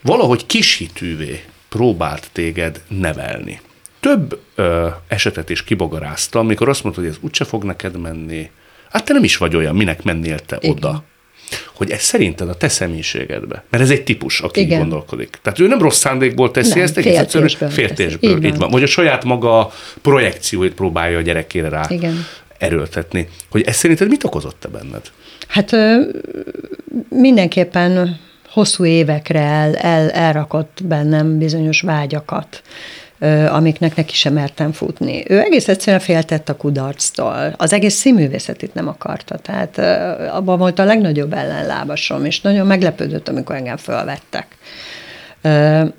[0.00, 3.60] valahogy kishitűvé próbált téged nevelni.
[4.00, 8.50] Több ö, esetet is kibogaráztam, amikor azt mondta, hogy ez úgyse fog neked menni.
[8.90, 10.70] Hát te nem is vagy olyan, minek mennél te Igen.
[10.70, 11.04] oda
[11.74, 14.72] hogy ez szerinted a te személyiségedbe, mert ez egy típus, aki Igen.
[14.72, 15.38] így gondolkodik.
[15.42, 18.36] Tehát ő nem rossz szándékból teszi nem, ezt, egész egyszerűen féltésből.
[18.36, 18.70] Így, így van.
[18.70, 19.70] Vagy a saját maga
[20.02, 22.26] projekcióit próbálja a gyerekére rá Igen.
[22.62, 23.28] Erőltetni.
[23.50, 25.10] Hogy ez szerinted mit okozott te benned?
[25.48, 25.70] Hát
[27.08, 32.62] mindenképpen hosszú évekre el, el, elrakott bennem bizonyos vágyakat
[33.48, 35.24] amiknek neki sem mertem futni.
[35.28, 37.54] Ő egész egyszerűen féltett a kudarctól.
[37.56, 39.78] Az egész színművészetét nem akarta, tehát
[40.30, 44.46] abban volt a legnagyobb ellenlábasom, és nagyon meglepődött, amikor engem felvettek.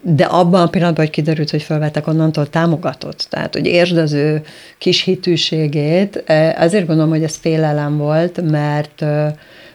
[0.01, 3.25] De abban a pillanatban, hogy kiderült, hogy felvettek, onnantól támogatott.
[3.29, 4.43] Tehát, hogy értsd az ő
[4.77, 6.23] kis hitűségét,
[6.57, 9.05] azért gondolom, hogy ez félelem volt, mert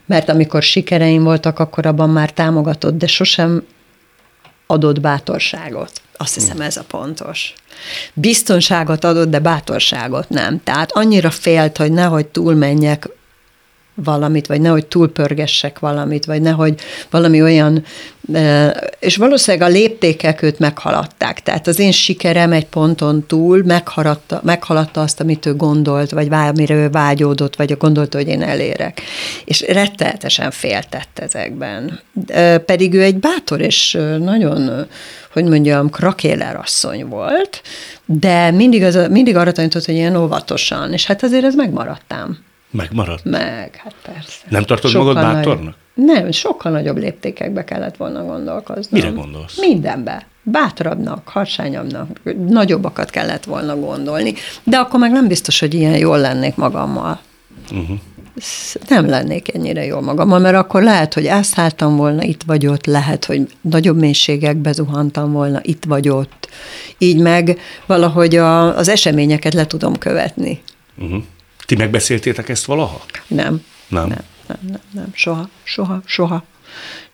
[0.08, 3.62] mert amikor sikereim voltak, akkor abban már támogatott, de sosem
[4.66, 5.92] adott bátorságot.
[6.16, 7.54] Azt hiszem ez a pontos.
[8.14, 10.60] Biztonságot adott, de bátorságot nem.
[10.64, 13.08] Tehát annyira félt, hogy nehogy túlmenjek
[14.04, 16.80] valamit, vagy nehogy túlpörgessek valamit, vagy nehogy
[17.10, 17.84] valami olyan,
[18.98, 21.42] és valószínűleg a léptékek őt meghaladták.
[21.42, 26.74] Tehát az én sikerem egy ponton túl meghaladta, meghaladta azt, amit ő gondolt, vagy amire
[26.74, 29.00] ő vágyódott, vagy gondolta, hogy én elérek.
[29.44, 32.00] És retteltesen féltett ezekben.
[32.66, 34.86] Pedig ő egy bátor és nagyon,
[35.32, 37.62] hogy mondjam, krakéler asszony volt,
[38.04, 42.46] de mindig, az, mindig arra tanított, hogy ilyen óvatosan, és hát azért ez megmaradtam.
[42.70, 43.24] Megmaradt?
[43.24, 44.38] Meg, hát persze.
[44.48, 45.74] Nem tartod sokkal magad bátornak?
[45.94, 49.00] Nagy, nem, sokkal nagyobb léptékekbe kellett volna gondolkoznom.
[49.00, 49.58] Mire gondolsz?
[49.60, 50.26] Mindenbe.
[50.42, 56.54] Bátrabbnak, harsányabbnak, nagyobbakat kellett volna gondolni, de akkor meg nem biztos, hogy ilyen jól lennék
[56.54, 57.20] magammal.
[57.72, 57.98] Uh-huh.
[58.88, 63.24] Nem lennék ennyire jól magammal, mert akkor lehet, hogy elszálltam volna, itt vagy ott, lehet,
[63.24, 66.48] hogy nagyobb mélységekbe zuhantam volna, itt vagy ott.
[66.98, 70.62] Így meg valahogy a, az eseményeket le tudom követni.
[70.98, 71.22] Uh-huh.
[71.68, 73.04] Ti megbeszéltétek ezt valaha?
[73.26, 73.64] Nem.
[73.88, 74.08] Nem?
[74.08, 75.10] Nem, nem, nem, nem.
[75.12, 76.44] soha, soha, soha.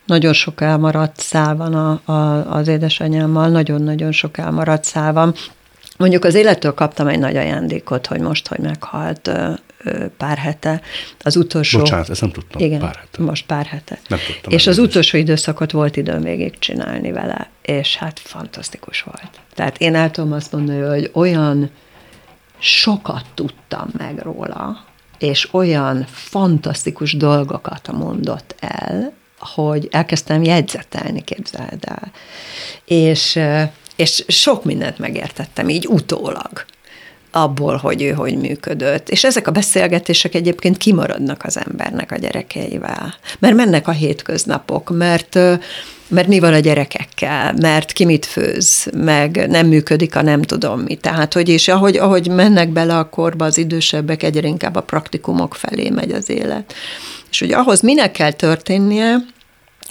[0.07, 5.35] Nagyon sok elmaradt szál van a, a, az édesanyámmal, nagyon-nagyon sok elmaradt szál van.
[5.97, 9.31] Mondjuk az élettől kaptam egy nagy ajándékot, hogy most, hogy meghalt
[10.17, 10.81] pár hete,
[11.21, 11.79] az utolsó...
[11.79, 13.23] Bocsánat, ezt nem tudtam, igen, pár hete.
[13.23, 13.99] most pár hete.
[14.09, 14.53] Nem tudtam.
[14.53, 19.31] És az utolsó időszakot volt időm végig csinálni vele, és hát fantasztikus volt.
[19.55, 21.71] Tehát én el tudom azt mondani, hogy olyan
[22.65, 24.85] sokat tudtam meg róla,
[25.19, 32.13] és olyan fantasztikus dolgokat mondott el, hogy elkezdtem jegyzetelni, képzeld el.
[32.85, 33.41] És,
[33.97, 36.65] és sok mindent megértettem így utólag
[37.35, 39.09] abból, hogy ő hogy működött.
[39.09, 43.15] És ezek a beszélgetések egyébként kimaradnak az embernek a gyerekeivel.
[43.39, 45.39] Mert mennek a hétköznapok, mert
[46.09, 50.81] mert mi van a gyerekekkel, mert ki mit főz, meg nem működik a nem tudom
[50.81, 50.95] mi.
[50.95, 55.55] Tehát, hogy és ahogy, ahogy mennek bele a korba az idősebbek, egyre inkább a praktikumok
[55.55, 56.75] felé megy az élet.
[57.31, 59.17] És hogy ahhoz minek kell történnie,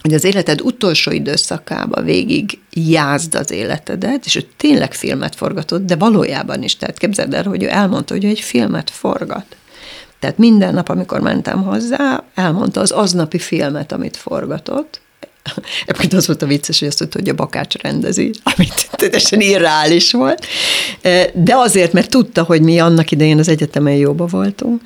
[0.03, 5.95] hogy az életed utolsó időszakába végig jázd az életedet, és ő tényleg filmet forgatott, de
[5.95, 6.75] valójában is.
[6.75, 9.45] Tehát képzeld el, hogy ő elmondta, hogy ő egy filmet forgat.
[10.19, 15.01] Tehát minden nap, amikor mentem hozzá, elmondta az aznapi filmet, amit forgatott,
[15.85, 20.11] Egyébként az volt a vicces, hogy azt mondta, hogy a bakács rendezi, amit teljesen irreális
[20.11, 20.45] volt.
[21.33, 24.81] De azért, mert tudta, hogy mi annak idején az egyetemen jóba voltunk,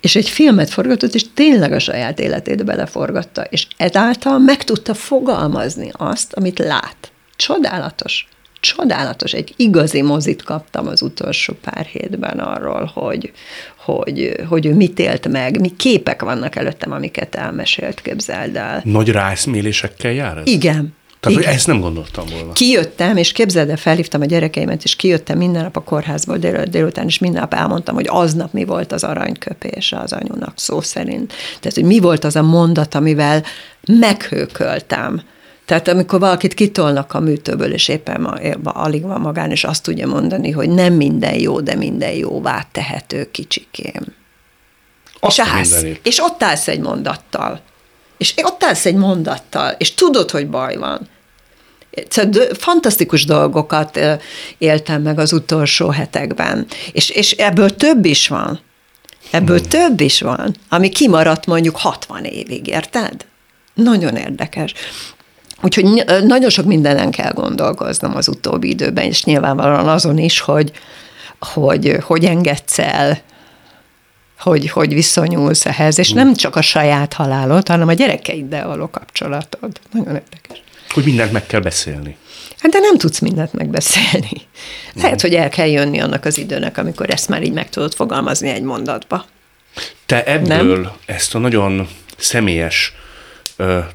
[0.00, 5.90] és egy filmet forgatott, és tényleg a saját életét beleforgatta, és ezáltal meg tudta fogalmazni
[5.92, 7.12] azt, amit lát.
[7.36, 8.26] Csodálatos.
[8.60, 13.32] csodálatos, egy igazi mozit kaptam az utolsó pár hétben arról, hogy,
[13.84, 18.80] hogy, hogy ő mit élt meg, mi képek vannak előttem, amiket elmesélt, képzeld el.
[18.84, 20.46] Nagy rászmélésekkel jár ez?
[20.46, 20.94] Igen.
[21.20, 21.48] Tehát, Igen.
[21.48, 22.52] hogy ezt nem gondoltam volna.
[22.52, 27.06] Kijöttem, és képzeld el, felhívtam a gyerekeimet, és kijöttem minden nap a kórházból dél, délután,
[27.06, 31.32] és minden nap elmondtam, hogy aznap mi volt az aranyköpése az anyunak szó szerint.
[31.60, 33.42] Tehát, hogy mi volt az a mondat, amivel
[33.86, 35.22] meghőköltem.
[35.72, 38.24] Tehát amikor valakit kitolnak a műtőből, és éppen
[38.64, 43.30] alig van magán, és azt tudja mondani, hogy nem minden jó, de minden jóvá tehető
[43.30, 44.02] kicsikém.
[45.20, 47.60] Azt és, állsz, és ott állsz egy mondattal.
[48.16, 51.08] És ott állsz egy mondattal, és tudod, hogy baj van.
[52.08, 54.00] Szóval fantasztikus dolgokat
[54.58, 56.66] éltem meg az utolsó hetekben.
[56.92, 58.60] És, és ebből több is van.
[59.30, 59.68] Ebből hmm.
[59.68, 63.26] több is van, ami kimaradt mondjuk 60 évig, érted?
[63.74, 64.74] Nagyon érdekes.
[65.62, 70.72] Úgyhogy nagyon sok mindenen kell gondolkoznom az utóbbi időben, és nyilvánvalóan azon is, hogy
[71.38, 73.20] hogy, hogy engedsz el,
[74.38, 79.80] hogy, hogy viszonyulsz ehhez, és nem csak a saját halálod, hanem a gyerekeiddel való kapcsolatod.
[79.92, 80.62] Nagyon érdekes.
[80.90, 82.16] Hogy mindent meg kell beszélni.
[82.58, 84.42] Hát de nem tudsz mindent megbeszélni.
[84.94, 88.48] Lehet, hogy el kell jönni annak az időnek, amikor ezt már így meg tudod fogalmazni
[88.48, 89.24] egy mondatba.
[90.06, 90.92] Te ebből nem?
[91.06, 92.94] ezt a nagyon személyes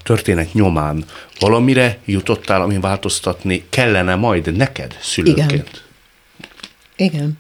[0.04, 1.06] történet nyomán
[1.40, 5.52] valamire jutottál, ami változtatni kellene majd neked szülőként?
[5.52, 5.66] Igen.
[6.96, 7.38] Igen.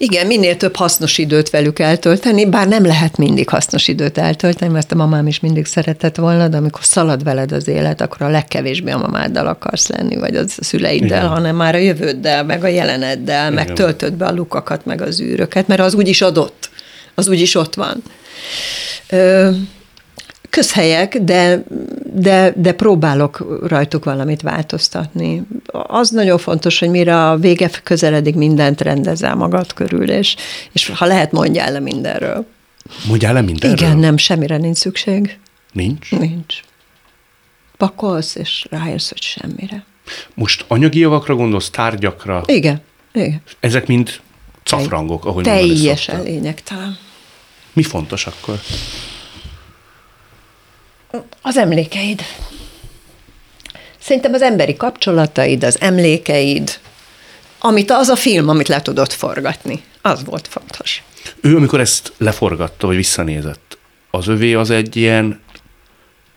[0.00, 4.92] Igen, minél több hasznos időt velük eltölteni, bár nem lehet mindig hasznos időt eltölteni, mert
[4.92, 8.90] a mamám is mindig szeretett volna, de amikor szalad veled az élet, akkor a legkevésbé
[8.90, 11.28] a mamáddal akarsz lenni, vagy a szüleiddel, Igen.
[11.28, 13.52] hanem már a jövőddel, meg a jeleneddel, Igen.
[13.52, 16.70] meg töltöd be a lukakat, meg az űröket, mert az úgyis adott,
[17.14, 18.02] az úgyis ott van.
[19.08, 19.50] Ö,
[20.50, 21.62] közhelyek, de,
[22.14, 25.42] de, de próbálok rajtuk valamit változtatni.
[25.72, 30.36] Az nagyon fontos, hogy mire a vége közeledik, mindent rendezel magad körül, és,
[30.72, 32.46] és ha lehet, mondjál le mindenről.
[33.06, 33.76] Mondjál le mindenről?
[33.76, 35.38] Igen, nem, semmire nincs szükség.
[35.72, 36.10] Nincs?
[36.10, 36.60] Nincs.
[37.76, 39.84] Pakolsz, és rájössz, hogy semmire.
[40.34, 42.42] Most anyagi javakra gondolsz, tárgyakra?
[42.46, 42.80] Igen,
[43.12, 43.42] igen.
[43.60, 44.20] Ezek mind
[44.64, 46.98] cafrangok, ahogy Teljesen lényegtelen.
[47.72, 48.60] Mi fontos akkor?
[51.42, 52.22] Az emlékeid.
[53.98, 56.78] Szerintem az emberi kapcsolataid, az emlékeid,
[57.58, 61.02] amit az a film, amit le tudott forgatni, az volt fontos.
[61.40, 63.78] Ő, amikor ezt leforgatta, vagy visszanézett,
[64.10, 65.40] az övé az egy ilyen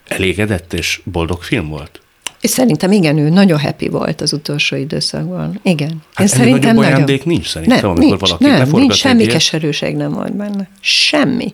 [0.07, 2.01] elégedett és boldog film volt?
[2.41, 5.59] És szerintem igen, ő nagyon happy volt az utolsó időszakban.
[5.63, 6.03] Igen.
[6.13, 7.19] Hát Én szerintem nagyobb nagyon...
[7.23, 9.33] nincs szerintem, nem, amikor nincs, valaki nem, nincs, semmi ilyet.
[9.33, 10.69] keserűség nem volt benne.
[10.79, 11.53] Semmi.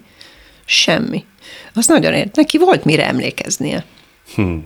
[0.66, 1.26] Semmi.
[1.74, 2.36] Az nagyon ért.
[2.36, 3.86] Neki volt mire emlékeznie.
[4.36, 4.66] Hmm.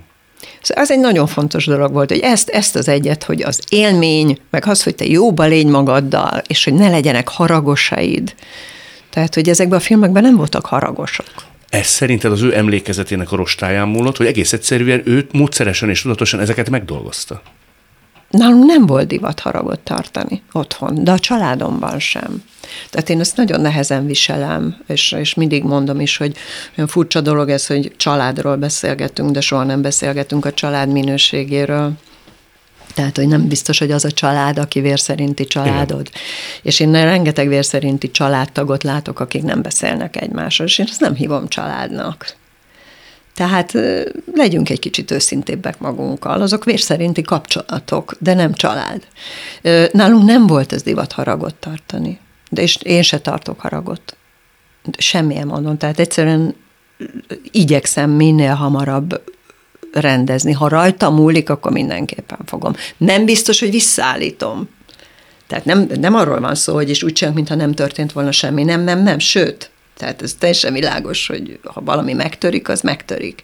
[0.61, 4.39] Szóval az egy nagyon fontos dolog volt, hogy ezt, ezt az egyet, hogy az élmény,
[4.49, 8.35] meg az, hogy te jóba légy magaddal, és hogy ne legyenek haragosaid.
[9.09, 11.31] Tehát, hogy ezekben a filmekben nem voltak haragosok.
[11.69, 16.39] Ez szerinted az ő emlékezetének a rostáján múlott, hogy egész egyszerűen őt módszeresen és tudatosan
[16.39, 17.41] ezeket megdolgozta?
[18.31, 22.43] Nálunk nem volt divat haragot tartani otthon, de a családomban sem.
[22.89, 26.35] Tehát én ezt nagyon nehezen viselem, és, és mindig mondom is, hogy
[26.77, 31.91] olyan furcsa dolog ez, hogy családról beszélgetünk, de soha nem beszélgetünk a család minőségéről.
[32.93, 36.07] Tehát, hogy nem biztos, hogy az a család, aki vérszerinti családod.
[36.07, 36.21] Igen.
[36.61, 41.47] És én rengeteg vérszerinti családtagot látok, akik nem beszélnek egymásról, és én ezt nem hívom
[41.47, 42.39] családnak.
[43.41, 43.73] Tehát
[44.33, 46.41] legyünk egy kicsit őszintébbek magunkkal.
[46.41, 49.07] Azok vérszerinti kapcsolatok, de nem család.
[49.91, 52.19] Nálunk nem volt ez divat haragot tartani.
[52.49, 54.17] De és én se tartok haragot.
[54.97, 55.77] Semmilyen mondom.
[55.77, 56.55] Tehát egyszerűen
[57.51, 59.21] igyekszem minél hamarabb
[59.93, 60.51] rendezni.
[60.51, 62.73] Ha rajta múlik, akkor mindenképpen fogom.
[62.97, 64.69] Nem biztos, hogy visszaállítom.
[65.47, 68.63] Tehát nem, nem arról van szó, hogy is úgy csinálunk, mintha nem történt volna semmi.
[68.63, 69.19] Nem, nem, nem.
[69.19, 73.43] Sőt, tehát ez teljesen világos, hogy ha valami megtörik, az megtörik.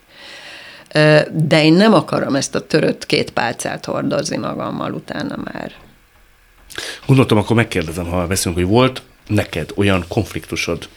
[1.32, 5.72] De én nem akarom ezt a törött két pálcát hordozni magammal utána már.
[7.06, 10.89] Gondoltam, akkor megkérdezem, ha beszélünk, hogy volt neked olyan konfliktusod,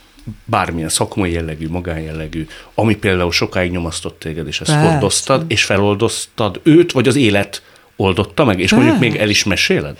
[0.45, 4.91] bármilyen szakmai jellegű, magánjellegű, ami például sokáig nyomasztott téged, és ezt Persze.
[4.91, 7.63] hordoztad, és feloldoztad őt, vagy az élet
[7.97, 9.99] oldotta meg, és mondjuk még el is meséled?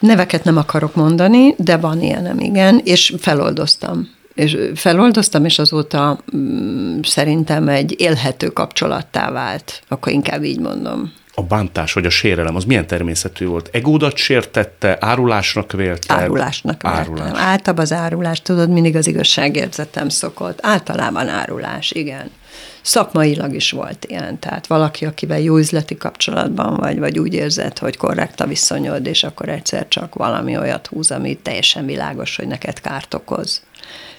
[0.00, 4.08] Neveket nem akarok mondani, de van ilyenem, igen, és feloldoztam.
[4.34, 9.82] És feloldoztam, és azóta mm, szerintem egy élhető kapcsolattá vált.
[9.88, 11.12] Akkor inkább így mondom.
[11.34, 13.68] A bántás vagy a sérelem, az milyen természetű volt?
[13.72, 16.14] Egódat sértette, árulásnak vélte?
[16.14, 17.30] Árulásnak Árulás.
[17.34, 20.58] Általában az árulás, tudod, mindig az igazságérzetem szokott.
[20.62, 22.30] Általában árulás, igen.
[22.82, 27.96] Szakmailag is volt ilyen, tehát valaki, akivel jó üzleti kapcsolatban vagy, vagy úgy érzed, hogy
[27.96, 32.80] korrekt a viszonyod, és akkor egyszer csak valami olyat húz, ami teljesen világos, hogy neked
[32.80, 33.62] kárt okoz.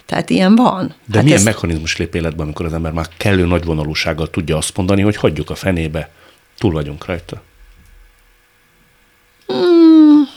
[0.06, 0.94] Tehát ilyen van.
[1.04, 1.44] De hát milyen ez...
[1.44, 5.50] mechanizmus lép életben, amikor az ember már kellő nagy vonalúsággal tudja azt mondani, hogy hagyjuk
[5.50, 6.10] a fenébe,
[6.58, 7.42] túl vagyunk rajta?
[9.46, 10.28] Hmm.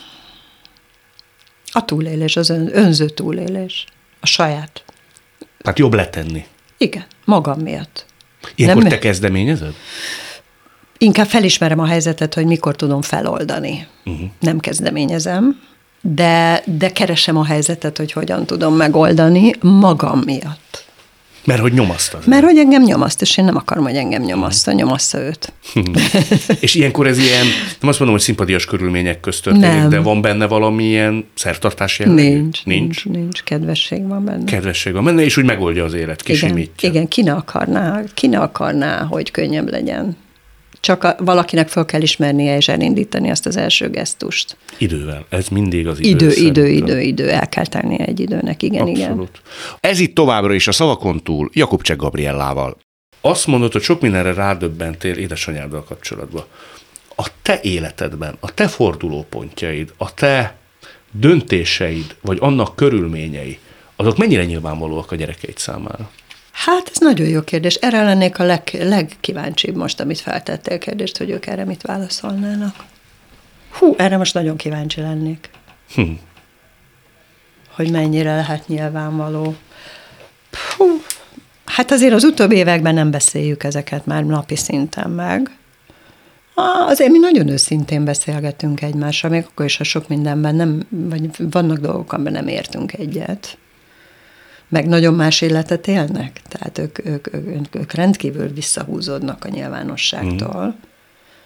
[1.72, 3.84] A túlélés, az ön, önző túlélés.
[4.20, 4.84] A saját.
[5.58, 6.46] Tehát jobb letenni.
[6.78, 8.06] Igen, magam miatt.
[8.54, 9.74] Ilyenkor Nem, te kezdeményezed?
[10.98, 13.86] Inkább felismerem a helyzetet, hogy mikor tudom feloldani.
[14.04, 14.28] Uh-huh.
[14.40, 15.60] Nem kezdeményezem,
[16.00, 20.85] de, de keresem a helyzetet, hogy hogyan tudom megoldani magam miatt.
[21.46, 24.74] Mert hogy nyomaszt Mert hogy engem nyomaszt, és én nem akarom, hogy engem nyomaszt, hmm.
[24.74, 25.52] nyomassza őt.
[26.60, 27.46] és ilyenkor ez ilyen,
[27.80, 29.88] nem azt mondom, hogy szimpatias körülmények közt történik, nem.
[29.88, 32.22] de van benne valamilyen szertartás jellegű?
[32.22, 34.44] Nincs, nincs, nincs, kedvesség van benne.
[34.44, 36.88] Kedvesség van benne, és úgy megoldja az élet, kisimítja.
[36.88, 40.16] Igen, igen ki ne akarná, ki ne akarná, hogy könnyebb legyen
[40.80, 44.56] csak a, valakinek fel kell ismernie és elindítani azt az első gesztust.
[44.78, 45.26] Idővel.
[45.28, 46.08] Ez mindig az idő.
[46.08, 47.30] Idő, idő, idő, idő.
[47.30, 48.62] El kell tennie egy időnek.
[48.62, 48.96] Igen, Abszolút.
[48.98, 49.28] igen.
[49.80, 52.76] Ez itt továbbra is a szavakon túl Jakubcsek Gabriellával.
[53.20, 56.44] Azt mondod, hogy sok mindenre rádöbbentél édesanyáddal kapcsolatban.
[57.16, 60.56] A te életedben, a te fordulópontjaid, a te
[61.10, 63.58] döntéseid, vagy annak körülményei,
[63.96, 66.10] azok mennyire nyilvánvalóak a gyerekeid számára?
[66.56, 67.74] Hát ez nagyon jó kérdés.
[67.74, 72.74] Erre lennék a leg, legkíváncsibb most, amit feltettél kérdést, hogy ők erre mit válaszolnának.
[73.70, 75.50] Hú, erre most nagyon kíváncsi lennék.
[75.94, 76.10] Hm.
[77.70, 79.54] Hogy mennyire lehet nyilvánvaló.
[80.76, 81.02] Hú,
[81.64, 85.50] hát azért az utóbbi években nem beszéljük ezeket már napi szinten meg.
[86.86, 91.78] Azért mi nagyon őszintén beszélgetünk egymással, még akkor is, ha sok mindenben nem, vagy vannak
[91.78, 93.58] dolgok, amiben nem értünk egyet
[94.68, 100.64] meg nagyon más életet élnek, tehát ők, ők, ők, ők rendkívül visszahúzódnak a nyilvánosságtól.
[100.64, 100.84] Mm.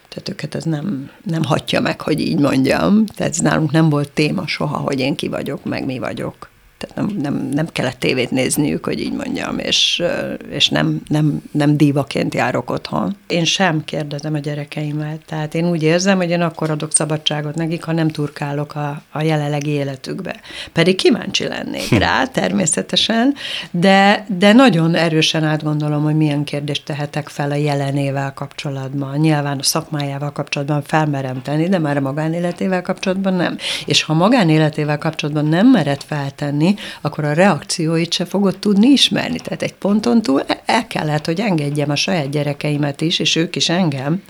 [0.09, 3.07] Tehát őket ez nem, nem hatja meg, hogy így mondjam.
[3.07, 6.50] Tehát ez nálunk nem volt téma soha, hogy én ki vagyok, meg mi vagyok
[6.81, 10.03] tehát nem, nem, nem kellett tévét nézniük, hogy így mondjam, és,
[10.51, 13.17] és nem, nem, nem dívaként járok otthon.
[13.27, 17.85] Én sem kérdezem a gyerekeimet, tehát én úgy érzem, hogy én akkor adok szabadságot nekik,
[17.85, 20.41] ha nem turkálok a, a jelenlegi életükbe.
[20.73, 21.97] Pedig kíváncsi lennék hm.
[21.97, 23.35] rá, természetesen,
[23.71, 29.63] de, de nagyon erősen átgondolom, hogy milyen kérdést tehetek fel a jelenével kapcsolatban, nyilván a
[29.63, 33.57] szakmájával kapcsolatban felmerem tenni, de már a magánéletével kapcsolatban nem.
[33.87, 36.70] És ha magánéletével kapcsolatban nem mered feltenni,
[37.01, 39.39] akkor a reakcióit se fogod tudni ismerni.
[39.39, 43.69] Tehát egy ponton túl el kellett, hogy engedjem a saját gyerekeimet is, és ők is
[43.69, 44.23] engem.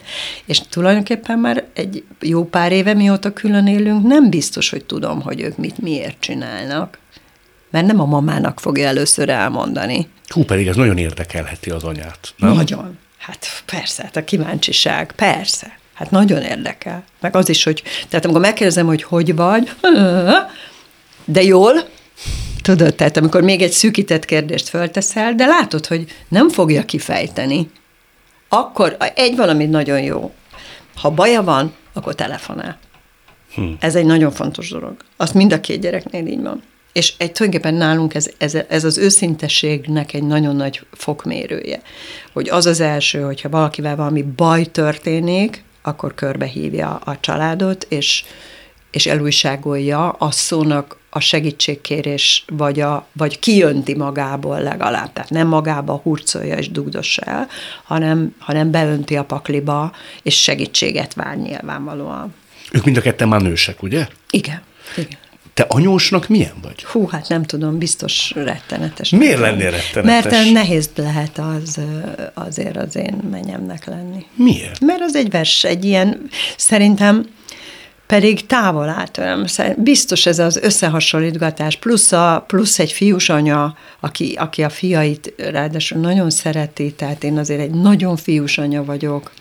[0.44, 5.40] És tulajdonképpen már egy jó pár éve, mióta külön élünk, nem biztos, hogy tudom, hogy
[5.40, 6.98] ők mit miért csinálnak.
[7.70, 10.08] Mert nem a mamának fogja először elmondani.
[10.26, 12.34] Hú, pedig ez nagyon érdekelheti az anyát.
[12.36, 12.52] Nem?
[12.52, 12.98] Nagyon.
[13.18, 15.78] Hát persze, hát a kíváncsiság, persze.
[15.94, 17.04] Hát nagyon érdekel.
[17.20, 19.70] Meg az is, hogy, tehát amikor megkérdezem, hogy hogy vagy,
[21.24, 21.72] de jól,
[22.62, 27.70] Tudod, tehát amikor még egy szűkített kérdést fölteszel, de látod, hogy nem fogja kifejteni,
[28.48, 30.32] akkor egy valami nagyon jó.
[30.96, 32.78] Ha baja van, akkor telefonál.
[33.54, 33.62] Hm.
[33.78, 34.96] Ez egy nagyon fontos dolog.
[35.16, 36.62] Azt mind a két gyereknél így van.
[36.92, 41.82] És egy tulajdonképpen nálunk ez, ez, ez az őszintességnek egy nagyon nagy fokmérője.
[42.32, 48.24] Hogy az az első, hogyha valakivel valami baj történik, akkor körbehívja a családot, és,
[48.90, 56.00] és elújságolja a szónak a segítségkérés, vagy, a, vagy kijönti magából legalább, tehát nem magába
[56.02, 57.48] hurcolja és dugdossa el,
[57.84, 59.92] hanem, hanem beönti a pakliba,
[60.22, 62.34] és segítséget vár nyilvánvalóan.
[62.72, 64.06] Ők mind a ketten már nősek, ugye?
[64.30, 64.62] Igen,
[64.96, 65.18] igen.
[65.54, 66.84] Te anyósnak milyen vagy?
[66.84, 69.10] Hú, hát nem tudom, biztos rettenetes.
[69.10, 70.32] Miért lennél rettenetes?
[70.32, 71.80] Mert nehéz lehet az,
[72.34, 74.26] azért az én menyemnek lenni.
[74.34, 74.80] Miért?
[74.80, 77.26] Mert az egy vers, egy ilyen, szerintem
[78.10, 79.44] pedig távol áll tőlem.
[79.76, 86.00] Biztos ez az összehasonlítgatás, plusz, a, plusz egy fiús anya, aki, aki a fiait ráadásul
[86.00, 89.32] nagyon szereti, tehát én azért egy nagyon fiús anya vagyok.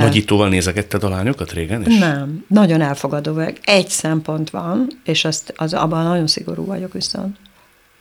[0.00, 1.98] Nagyítóval nézegetted a lányokat régen is?
[1.98, 3.56] Nem, nagyon elfogadó vagyok.
[3.62, 7.36] Egy szempont van, és azt, az, abban nagyon szigorú vagyok viszont.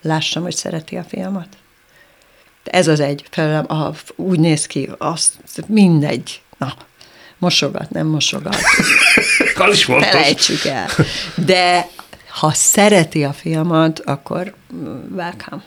[0.02, 1.48] Lássam, hogy szereti a fiamat.
[2.64, 3.68] Ez az egy felem,
[4.16, 5.34] úgy néz ki, azt
[5.68, 6.42] mindegy.
[6.58, 6.74] Na,
[7.44, 8.56] mosogat, nem mosogat.
[9.56, 10.10] az is fontos.
[10.10, 10.88] Felejtsük el.
[11.36, 11.88] De
[12.28, 14.54] ha szereti a fiamat, akkor
[15.16, 15.64] welcome.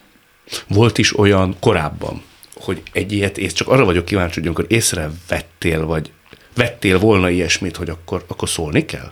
[0.68, 2.22] Volt is olyan korábban,
[2.54, 6.10] hogy egy ilyet, és csak arra vagyok kíváncsi, hogy amikor észrevettél, vagy
[6.54, 9.10] vettél volna ilyesmit, hogy akkor, akkor szólni kell?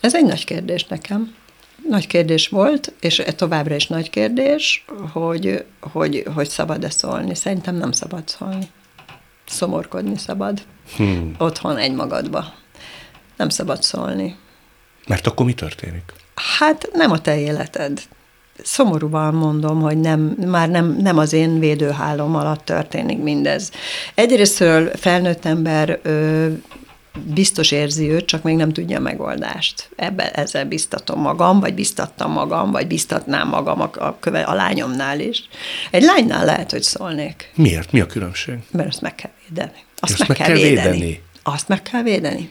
[0.00, 1.34] Ez egy nagy kérdés nekem.
[1.88, 7.34] nagy kérdés volt, és továbbra is nagy kérdés, hogy, hogy, hogy szabad-e szólni.
[7.34, 8.66] Szerintem nem szabad szólni.
[9.52, 10.62] Szomorkodni szabad.
[10.96, 11.34] Hmm.
[11.38, 12.44] Otthon egymagadba.
[13.36, 14.36] Nem szabad szólni.
[15.06, 16.12] Mert akkor mi történik?
[16.58, 18.00] Hát nem a te életed.
[18.62, 23.70] Szomorúan mondom, hogy nem, már nem, nem az én védőhálom alatt történik mindez.
[24.14, 26.48] Egyrésztről felnőtt ember ö,
[27.12, 29.88] biztos érzi őt, csak még nem tudja a megoldást.
[29.96, 35.20] Ebben ezzel biztatom magam, vagy biztattam magam, vagy biztatnám magam a, a, köve, a lányomnál
[35.20, 35.48] is.
[35.90, 37.50] Egy lánynál lehet, hogy szólnék.
[37.54, 37.92] Miért?
[37.92, 38.58] Mi a különbség?
[38.70, 39.84] Mert azt meg kell védeni.
[40.00, 40.90] Azt, azt meg, meg kell védeni.
[40.90, 41.22] védeni.
[41.42, 42.50] Azt meg kell védeni.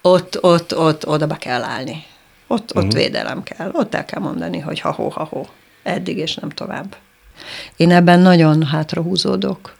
[0.00, 2.04] Ott, ott, ott, oda be kell állni.
[2.46, 3.00] Ott, ott uh-huh.
[3.00, 3.70] védelem kell.
[3.72, 5.44] Ott el kell mondani, hogy ha-ho, ha-ho.
[5.82, 6.96] Eddig és nem tovább.
[7.76, 9.74] Én ebben nagyon hátrahúzódok.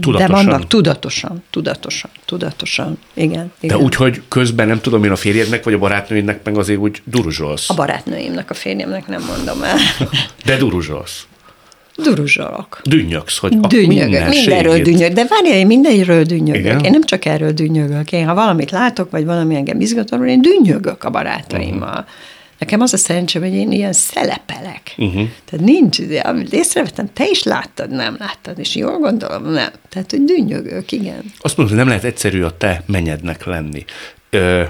[0.00, 0.44] Tudatosan.
[0.44, 3.52] De vannak tudatosan, tudatosan, tudatosan, igen.
[3.60, 3.78] igen.
[3.78, 7.02] De úgy, hogy közben nem tudom én a férjednek, vagy a barátnőidnek meg azért úgy
[7.04, 7.70] duruzsolsz.
[7.70, 9.76] A barátnőimnek, a férjemnek nem mondom el.
[10.44, 11.26] De duruzsolsz.
[11.96, 12.80] Duruzsolok.
[12.84, 15.12] Dünnyögsz, hogy Dünnyögök, mindenről dünnyög.
[15.12, 16.60] De várjál, én mindenről dünnyögök.
[16.60, 16.84] Igen?
[16.84, 18.12] Én nem csak erről dünnyögök.
[18.12, 21.88] Én ha valamit látok, vagy valami engem izgatom, én dünnyögök a barátaimmal.
[21.88, 22.04] Uh-huh.
[22.58, 24.94] Nekem az a szerencsém, hogy én ilyen szelepelek.
[24.96, 25.28] Uh-huh.
[25.44, 29.70] Tehát nincs, amit észrevettem, te is láttad, nem láttad, és jól gondolom, nem.
[29.88, 31.32] Tehát, hogy dünnyögök, igen.
[31.38, 33.84] Azt mondod, hogy nem lehet egyszerű a te menyednek lenni.
[34.30, 34.62] Ö,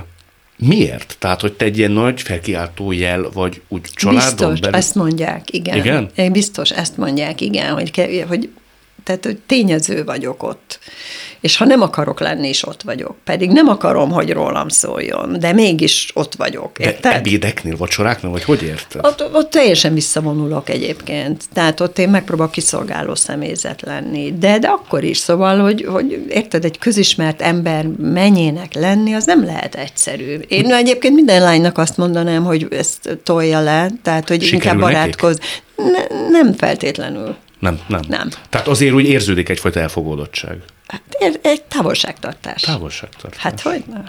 [0.61, 1.17] Miért?
[1.19, 4.77] Tehát, hogy te egy ilyen nagy felkiáltó jel vagy úgy családon Biztos, belül?
[4.77, 5.77] ezt mondják, igen.
[5.77, 6.33] Igen?
[6.33, 8.51] Biztos, ezt mondják, igen, hogy, hogy
[9.05, 10.79] tehát hogy tényező vagyok ott.
[11.41, 13.17] És ha nem akarok lenni, is ott vagyok.
[13.25, 16.79] Pedig nem akarom, hogy rólam szóljon, de mégis ott vagyok.
[16.79, 17.13] Érted?
[17.13, 19.05] De ebédeknél, vacsoráknál, vagy hogy érted?
[19.05, 21.45] Ott, ott teljesen visszavonulok egyébként.
[21.53, 24.35] Tehát ott én megpróbálok kiszolgáló személyzet lenni.
[24.39, 29.45] De, de akkor is, szóval, hogy, hogy érted, egy közismert ember mennyének lenni, az nem
[29.45, 30.37] lehet egyszerű.
[30.49, 35.39] Én egyébként minden lánynak azt mondanám, hogy ezt tolja le, tehát hogy Sikerül inkább barátkoz.
[35.77, 37.37] Ne, nem feltétlenül.
[37.59, 38.01] Nem, nem.
[38.09, 38.29] Nem.
[38.51, 40.57] Tehát azért úgy érződik egyfajta elfogódottság.
[40.89, 41.03] Hát
[41.43, 42.63] egy távolságtartás.
[42.63, 43.43] Távolságtartás.
[43.43, 44.01] Hát hogy ne?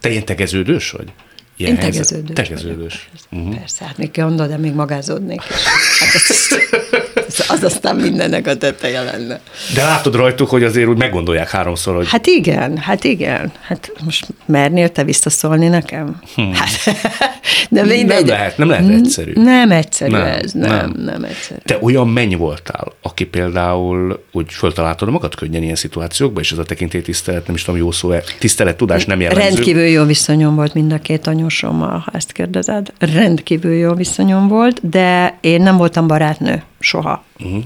[0.00, 1.12] Te ilyen tegeződős vagy?
[1.56, 2.34] Ilyen Én tegeződős.
[2.34, 3.08] Tegeződős.
[3.30, 3.56] Uh-huh.
[3.56, 5.64] Persze, hát még kell de még magázódnék is.
[5.98, 6.12] Hát
[7.38, 9.40] az, az aztán mindennek a teteje lenne.
[9.74, 12.08] De látod rajtuk, hogy azért úgy meggondolják háromszor, hogy...
[12.08, 13.52] Hát igen, hát igen.
[13.60, 16.20] Hát most mernél te visszaszólni nekem?
[16.34, 16.52] Hmm.
[16.54, 16.68] Hát,
[17.70, 19.32] de nem nem lehet, nem lehet egyszerű.
[19.34, 21.58] Nem egyszerű nem, ez, nem, nem, nem egyszerű.
[21.64, 26.62] Te olyan menny voltál, aki például úgy föltaláltad magad könnyen ilyen szituációkban, és ez a
[26.62, 29.48] tekintély tisztelet, nem is tudom, jó szó, tisztelet, tudás nem jellemző.
[29.48, 32.92] Rendkívül jó viszonyom volt mind a két anyósommal, ha ezt kérdezed.
[32.98, 37.24] Rendkívül jó viszonyom volt, de én nem voltam barátnő soha.
[37.38, 37.64] Uh-huh.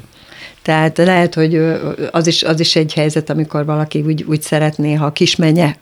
[0.62, 1.56] Tehát lehet, hogy
[2.10, 5.76] az is, az is egy helyzet, amikor valaki úgy, úgy szeretné, ha kismenye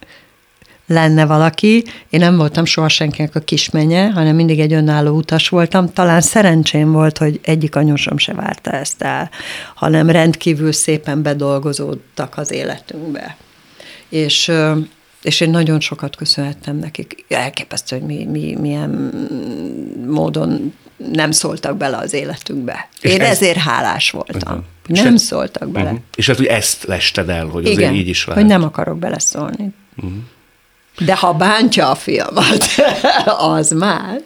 [0.86, 1.84] lenne valaki.
[2.10, 5.92] Én nem voltam soha senkinek a kismenye, hanem mindig egy önálló utas voltam.
[5.92, 9.30] Talán szerencsém volt, hogy egyik anyósom se várta ezt el,
[9.74, 13.36] hanem rendkívül szépen bedolgozódtak az életünkbe.
[14.08, 14.52] És
[15.22, 17.24] és én nagyon sokat köszönhettem nekik.
[17.28, 18.90] Elképesztő, hogy mi, mi, milyen
[20.06, 20.74] módon
[21.12, 22.88] nem szóltak bele az életünkbe.
[23.00, 23.28] És én ez...
[23.28, 24.52] ezért hálás voltam.
[24.52, 24.64] Uh-huh.
[25.04, 25.18] Nem te...
[25.18, 25.90] szóltak bele.
[25.90, 26.00] Uh-huh.
[26.14, 28.42] És hát, hogy ezt lested el, hogy Igen, azért így is lehet.
[28.42, 29.68] hogy nem akarok beleszólni.
[29.96, 30.12] Uh-huh.
[30.98, 32.64] De ha bántja a fiamat,
[33.56, 34.20] az más.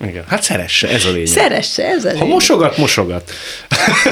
[0.00, 1.26] Igen, hát szeresse, ez a lényeg.
[1.26, 2.22] Szeresse, ez a lényeg.
[2.22, 3.30] Ha mosogat, mosogat.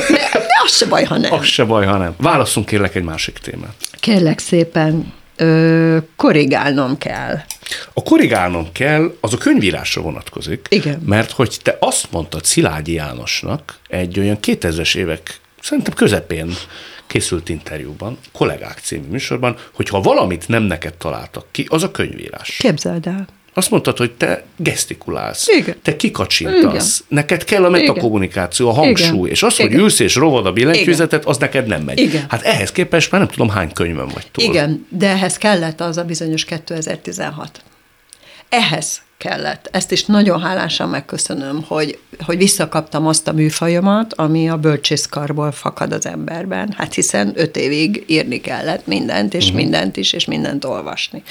[0.08, 1.32] De, de az se baj, ha nem.
[1.32, 2.14] Az se baj, ha nem.
[2.16, 3.74] Válasszunk kérlek egy másik témát.
[4.00, 7.42] Kérlek szépen, ö, korrigálnom kell.
[7.92, 10.66] A korrigálnom kell, az a könyvírásra vonatkozik.
[10.70, 11.00] Igen.
[11.06, 16.54] Mert hogy te azt mondtad Szilágyi Jánosnak egy olyan 2000-es évek, szerintem közepén
[17.06, 22.56] készült interjúban, kollégák című műsorban, hogy ha valamit nem neked találtak ki, az a könyvírás.
[22.56, 23.26] Képzeld el.
[23.54, 25.76] Azt mondtad, hogy te gesztikulálsz, Igen.
[25.82, 27.22] te kikacsintasz, Igen.
[27.22, 29.30] neked kell a metakommunikáció, a hangsúly, Igen.
[29.30, 29.78] és az, hogy Igen.
[29.78, 31.98] ülsz és rovad a billentyűzetet, az neked nem megy.
[31.98, 32.24] Igen.
[32.28, 34.44] Hát ehhez képest már nem tudom hány könyvem vagy túl.
[34.44, 37.62] Igen, de ehhez kellett az a bizonyos 2016.
[38.48, 39.68] Ehhez kellett.
[39.72, 45.92] Ezt is nagyon hálásan megköszönöm, hogy, hogy visszakaptam azt a műfajomat, ami a bölcsészkarból fakad
[45.92, 46.74] az emberben.
[46.76, 49.60] Hát hiszen öt évig írni kellett mindent, és uh-huh.
[49.60, 51.22] mindent is, és mindent olvasni.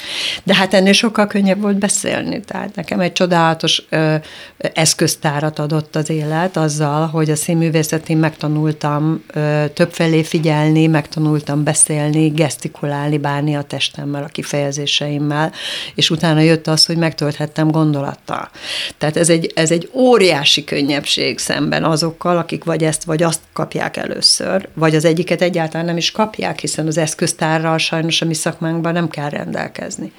[0.42, 2.40] De hát ennél sokkal könnyebb volt beszélni.
[2.40, 4.14] Tehát nekem egy csodálatos ö,
[4.58, 13.18] eszköztárat adott az élet azzal, hogy a színművészetén megtanultam ö, többfelé figyelni, megtanultam beszélni, gesztikulálni,
[13.18, 15.52] bánni a testemmel, a kifejezéseimmel,
[15.94, 18.50] és utána jött az, hogy megtölthettem gond gondolattal.
[18.98, 23.96] Tehát ez egy, ez egy óriási könnyebbség szemben azokkal, akik vagy ezt, vagy azt kapják
[23.96, 28.92] először, vagy az egyiket egyáltalán nem is kapják, hiszen az eszköztárral sajnos a mi szakmánkban
[28.92, 30.12] nem kell rendelkezni.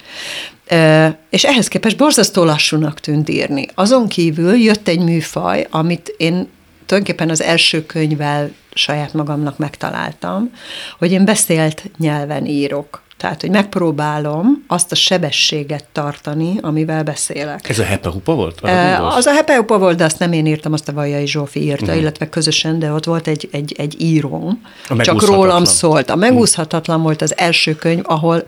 [1.30, 3.66] És ehhez képest borzasztó lassúnak tűnt írni.
[3.76, 6.48] Azon kívül jött egy műfaj, amit én
[6.86, 10.52] tulajdonképpen az első könyvvel saját magamnak megtaláltam,
[11.00, 13.05] hogy én beszélt nyelven írok.
[13.18, 17.70] Tehát, hogy megpróbálom azt a sebességet tartani, amivel beszélek.
[17.70, 18.64] Ez a hepehupa volt?
[18.64, 21.84] E, az a hepehupa volt, de azt nem én írtam, azt a Vajai Zsófi írta,
[21.84, 22.00] uh-huh.
[22.00, 24.62] illetve közösen, de ott volt egy, egy, egy íróm,
[24.98, 26.10] csak rólam szólt.
[26.10, 28.44] A megúszhatatlan volt az első könyv, ahol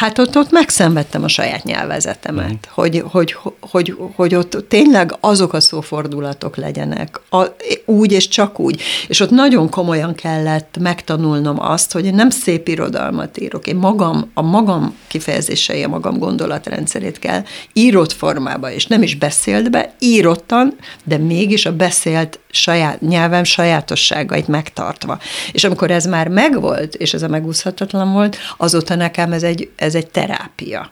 [0.00, 2.54] Hát ott, ott megszenvedtem a saját nyelvezetemet, mm.
[2.68, 7.44] hogy, hogy, hogy, hogy ott tényleg azok a szófordulatok legyenek, a,
[7.84, 8.82] úgy és csak úgy.
[9.08, 14.30] És ott nagyon komolyan kellett megtanulnom azt, hogy én nem szép irodalmat írok, én magam,
[14.34, 17.42] a magam kifejezései, a magam gondolatrendszerét kell
[17.72, 24.48] írott formába, és nem is beszélt be, írottan, de mégis a beszélt saját nyelvem sajátosságait
[24.48, 25.18] megtartva.
[25.52, 29.89] És amikor ez már megvolt, és ez a megúszhatatlan volt, azóta nekem ez egy, ez
[29.94, 30.90] egy terápia.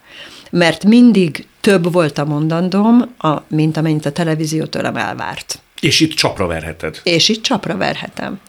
[0.50, 5.60] Mert mindig több volt a mondandóm, a, mint amennyit a televízió tőlem elvárt.
[5.80, 7.00] És itt csapra verheted.
[7.02, 8.40] És itt csapra verhetem.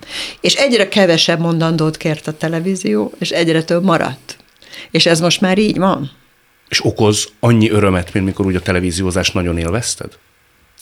[0.41, 4.37] És egyre kevesebb mondandót kért a televízió, és egyre több maradt.
[4.91, 6.11] És ez most már így van.
[6.69, 10.17] És okoz annyi örömet, mint mikor úgy a televíziózást nagyon élvezted?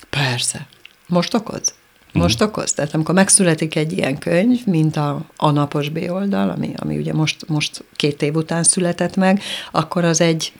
[0.09, 0.67] Persze.
[1.07, 1.73] Most okoz.
[2.13, 2.49] Most uh-huh.
[2.49, 2.73] okoz.
[2.73, 7.13] Tehát amikor megszületik egy ilyen könyv, mint a, a napos B oldal, ami, ami ugye
[7.13, 9.41] most, most két év után született meg,
[9.71, 10.51] akkor az egy,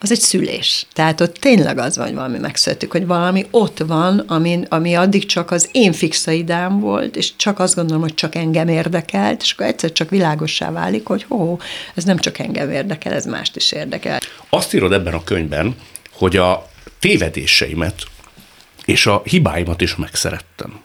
[0.00, 0.86] az egy szülés.
[0.92, 5.26] Tehát ott tényleg az van, hogy valami megszületik, hogy valami ott van, ami, ami addig
[5.26, 9.66] csak az én fixaidám volt, és csak azt gondolom, hogy csak engem érdekelt, és akkor
[9.66, 11.58] egyszer csak világossá válik, hogy hó,
[11.94, 14.20] ez nem csak engem érdekel, ez mást is érdekel.
[14.48, 15.76] Azt írod ebben a könyvben,
[16.12, 18.02] hogy a tévedéseimet
[18.84, 20.80] és a hibáimat is megszerettem.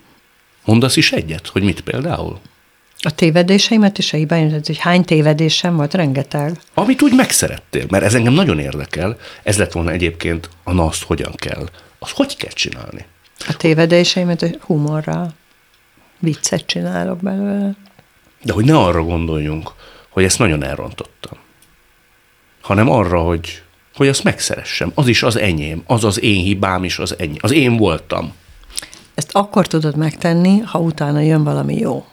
[0.66, 2.39] Mondasz is egyet, hogy mit például?
[3.02, 6.60] A tévedéseimet és a hibáimat, hogy hány tévedésem volt, rengeteg.
[6.74, 11.34] Amit úgy megszerettél, mert ez engem nagyon érdekel, ez lett volna egyébként a NASZ hogyan
[11.36, 11.70] kell.
[12.00, 13.06] Az hogy kell csinálni?
[13.47, 15.34] A tévedéseimet humorral.
[16.20, 17.76] Viccet csinálok belőle.
[18.43, 19.72] De hogy ne arra gondoljunk,
[20.10, 21.38] hogy ezt nagyon elrontottam,
[22.62, 23.64] hanem arra, hogy,
[24.00, 24.91] hogy azt megszeressem.
[24.95, 27.38] Az is az enyém, az az én hibám is az enyém.
[27.39, 28.34] Az én voltam.
[29.14, 32.06] Ezt akkor tudod megtenni, ha utána jön valami jó.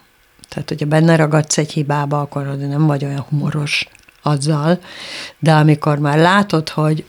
[0.48, 3.88] Tehát, hogyha benne ragadsz egy hibába, akkor nem vagy olyan humoros
[4.22, 4.78] azzal,
[5.38, 7.04] de amikor már látod, hogy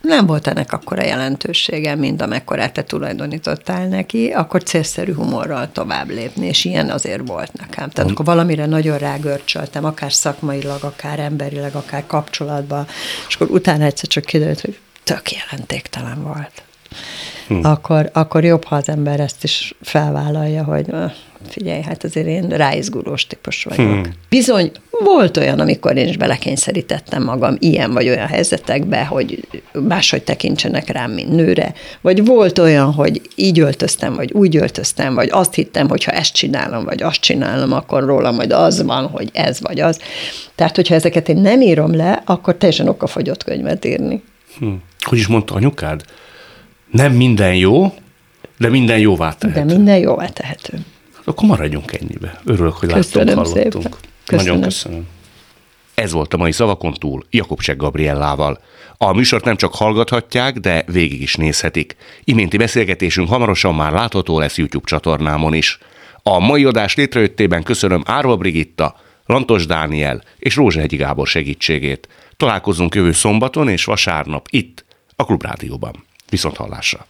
[0.00, 6.46] nem volt ennek akkora jelentősége, mint amekkorát te tulajdonítottál neki, akkor célszerű humorral tovább lépni,
[6.46, 7.90] és ilyen azért volt nekem.
[7.90, 12.86] Tehát akkor valamire nagyon rágörcsöltem, akár szakmailag, akár emberileg, akár kapcsolatban,
[13.28, 16.62] és akkor utána egyszer csak kiderült, hogy tök jelentéktelen volt
[17.48, 17.64] hmm.
[17.64, 20.86] akkor, akkor jobb, ha az ember ezt is felvállalja, hogy
[21.48, 23.86] figyelj, hát azért én ráizgulós típus vagyok.
[23.86, 24.02] Hmm.
[24.28, 30.88] Bizony, volt olyan, amikor én is belekényszerítettem magam ilyen vagy olyan helyzetekbe, hogy máshogy tekintsenek
[30.88, 35.88] rám, mint nőre, vagy volt olyan, hogy így öltöztem, vagy úgy öltöztem, vagy azt hittem,
[35.88, 39.80] hogy ha ezt csinálom, vagy azt csinálom, akkor róla majd az van, hogy ez vagy
[39.80, 40.00] az.
[40.54, 44.22] Tehát, hogyha ezeket én nem írom le, akkor teljesen okafogyott könyvet írni.
[44.58, 44.82] Hmm.
[45.00, 46.02] Hogy is mondta anyukád?
[46.90, 47.92] Nem minden jó,
[48.58, 49.66] de minden jóvá tehető.
[49.66, 50.78] De minden jóvá tehető.
[51.28, 52.40] Akkor maradjunk ennyibe.
[52.44, 53.82] Örülök, hogy köszönöm láttunk, hallottunk.
[53.82, 53.98] Szépen.
[54.24, 54.46] Köszönöm.
[54.46, 55.06] Nagyon köszönöm.
[55.94, 58.60] Ez volt a mai Szavakon túl Jakobcsek Gabriellával.
[58.96, 61.96] A műsort nem csak hallgathatják, de végig is nézhetik.
[62.24, 65.78] Iménti beszélgetésünk hamarosan már látható lesz YouTube csatornámon is.
[66.22, 72.08] A mai adás létrejöttében köszönöm Árva Brigitta, Lantos Dániel és Rózsehegyi Gábor segítségét.
[72.36, 74.84] Találkozunk jövő szombaton és vasárnap itt,
[75.16, 76.04] a Klubrádióban.
[76.30, 77.06] Viszont hallásra!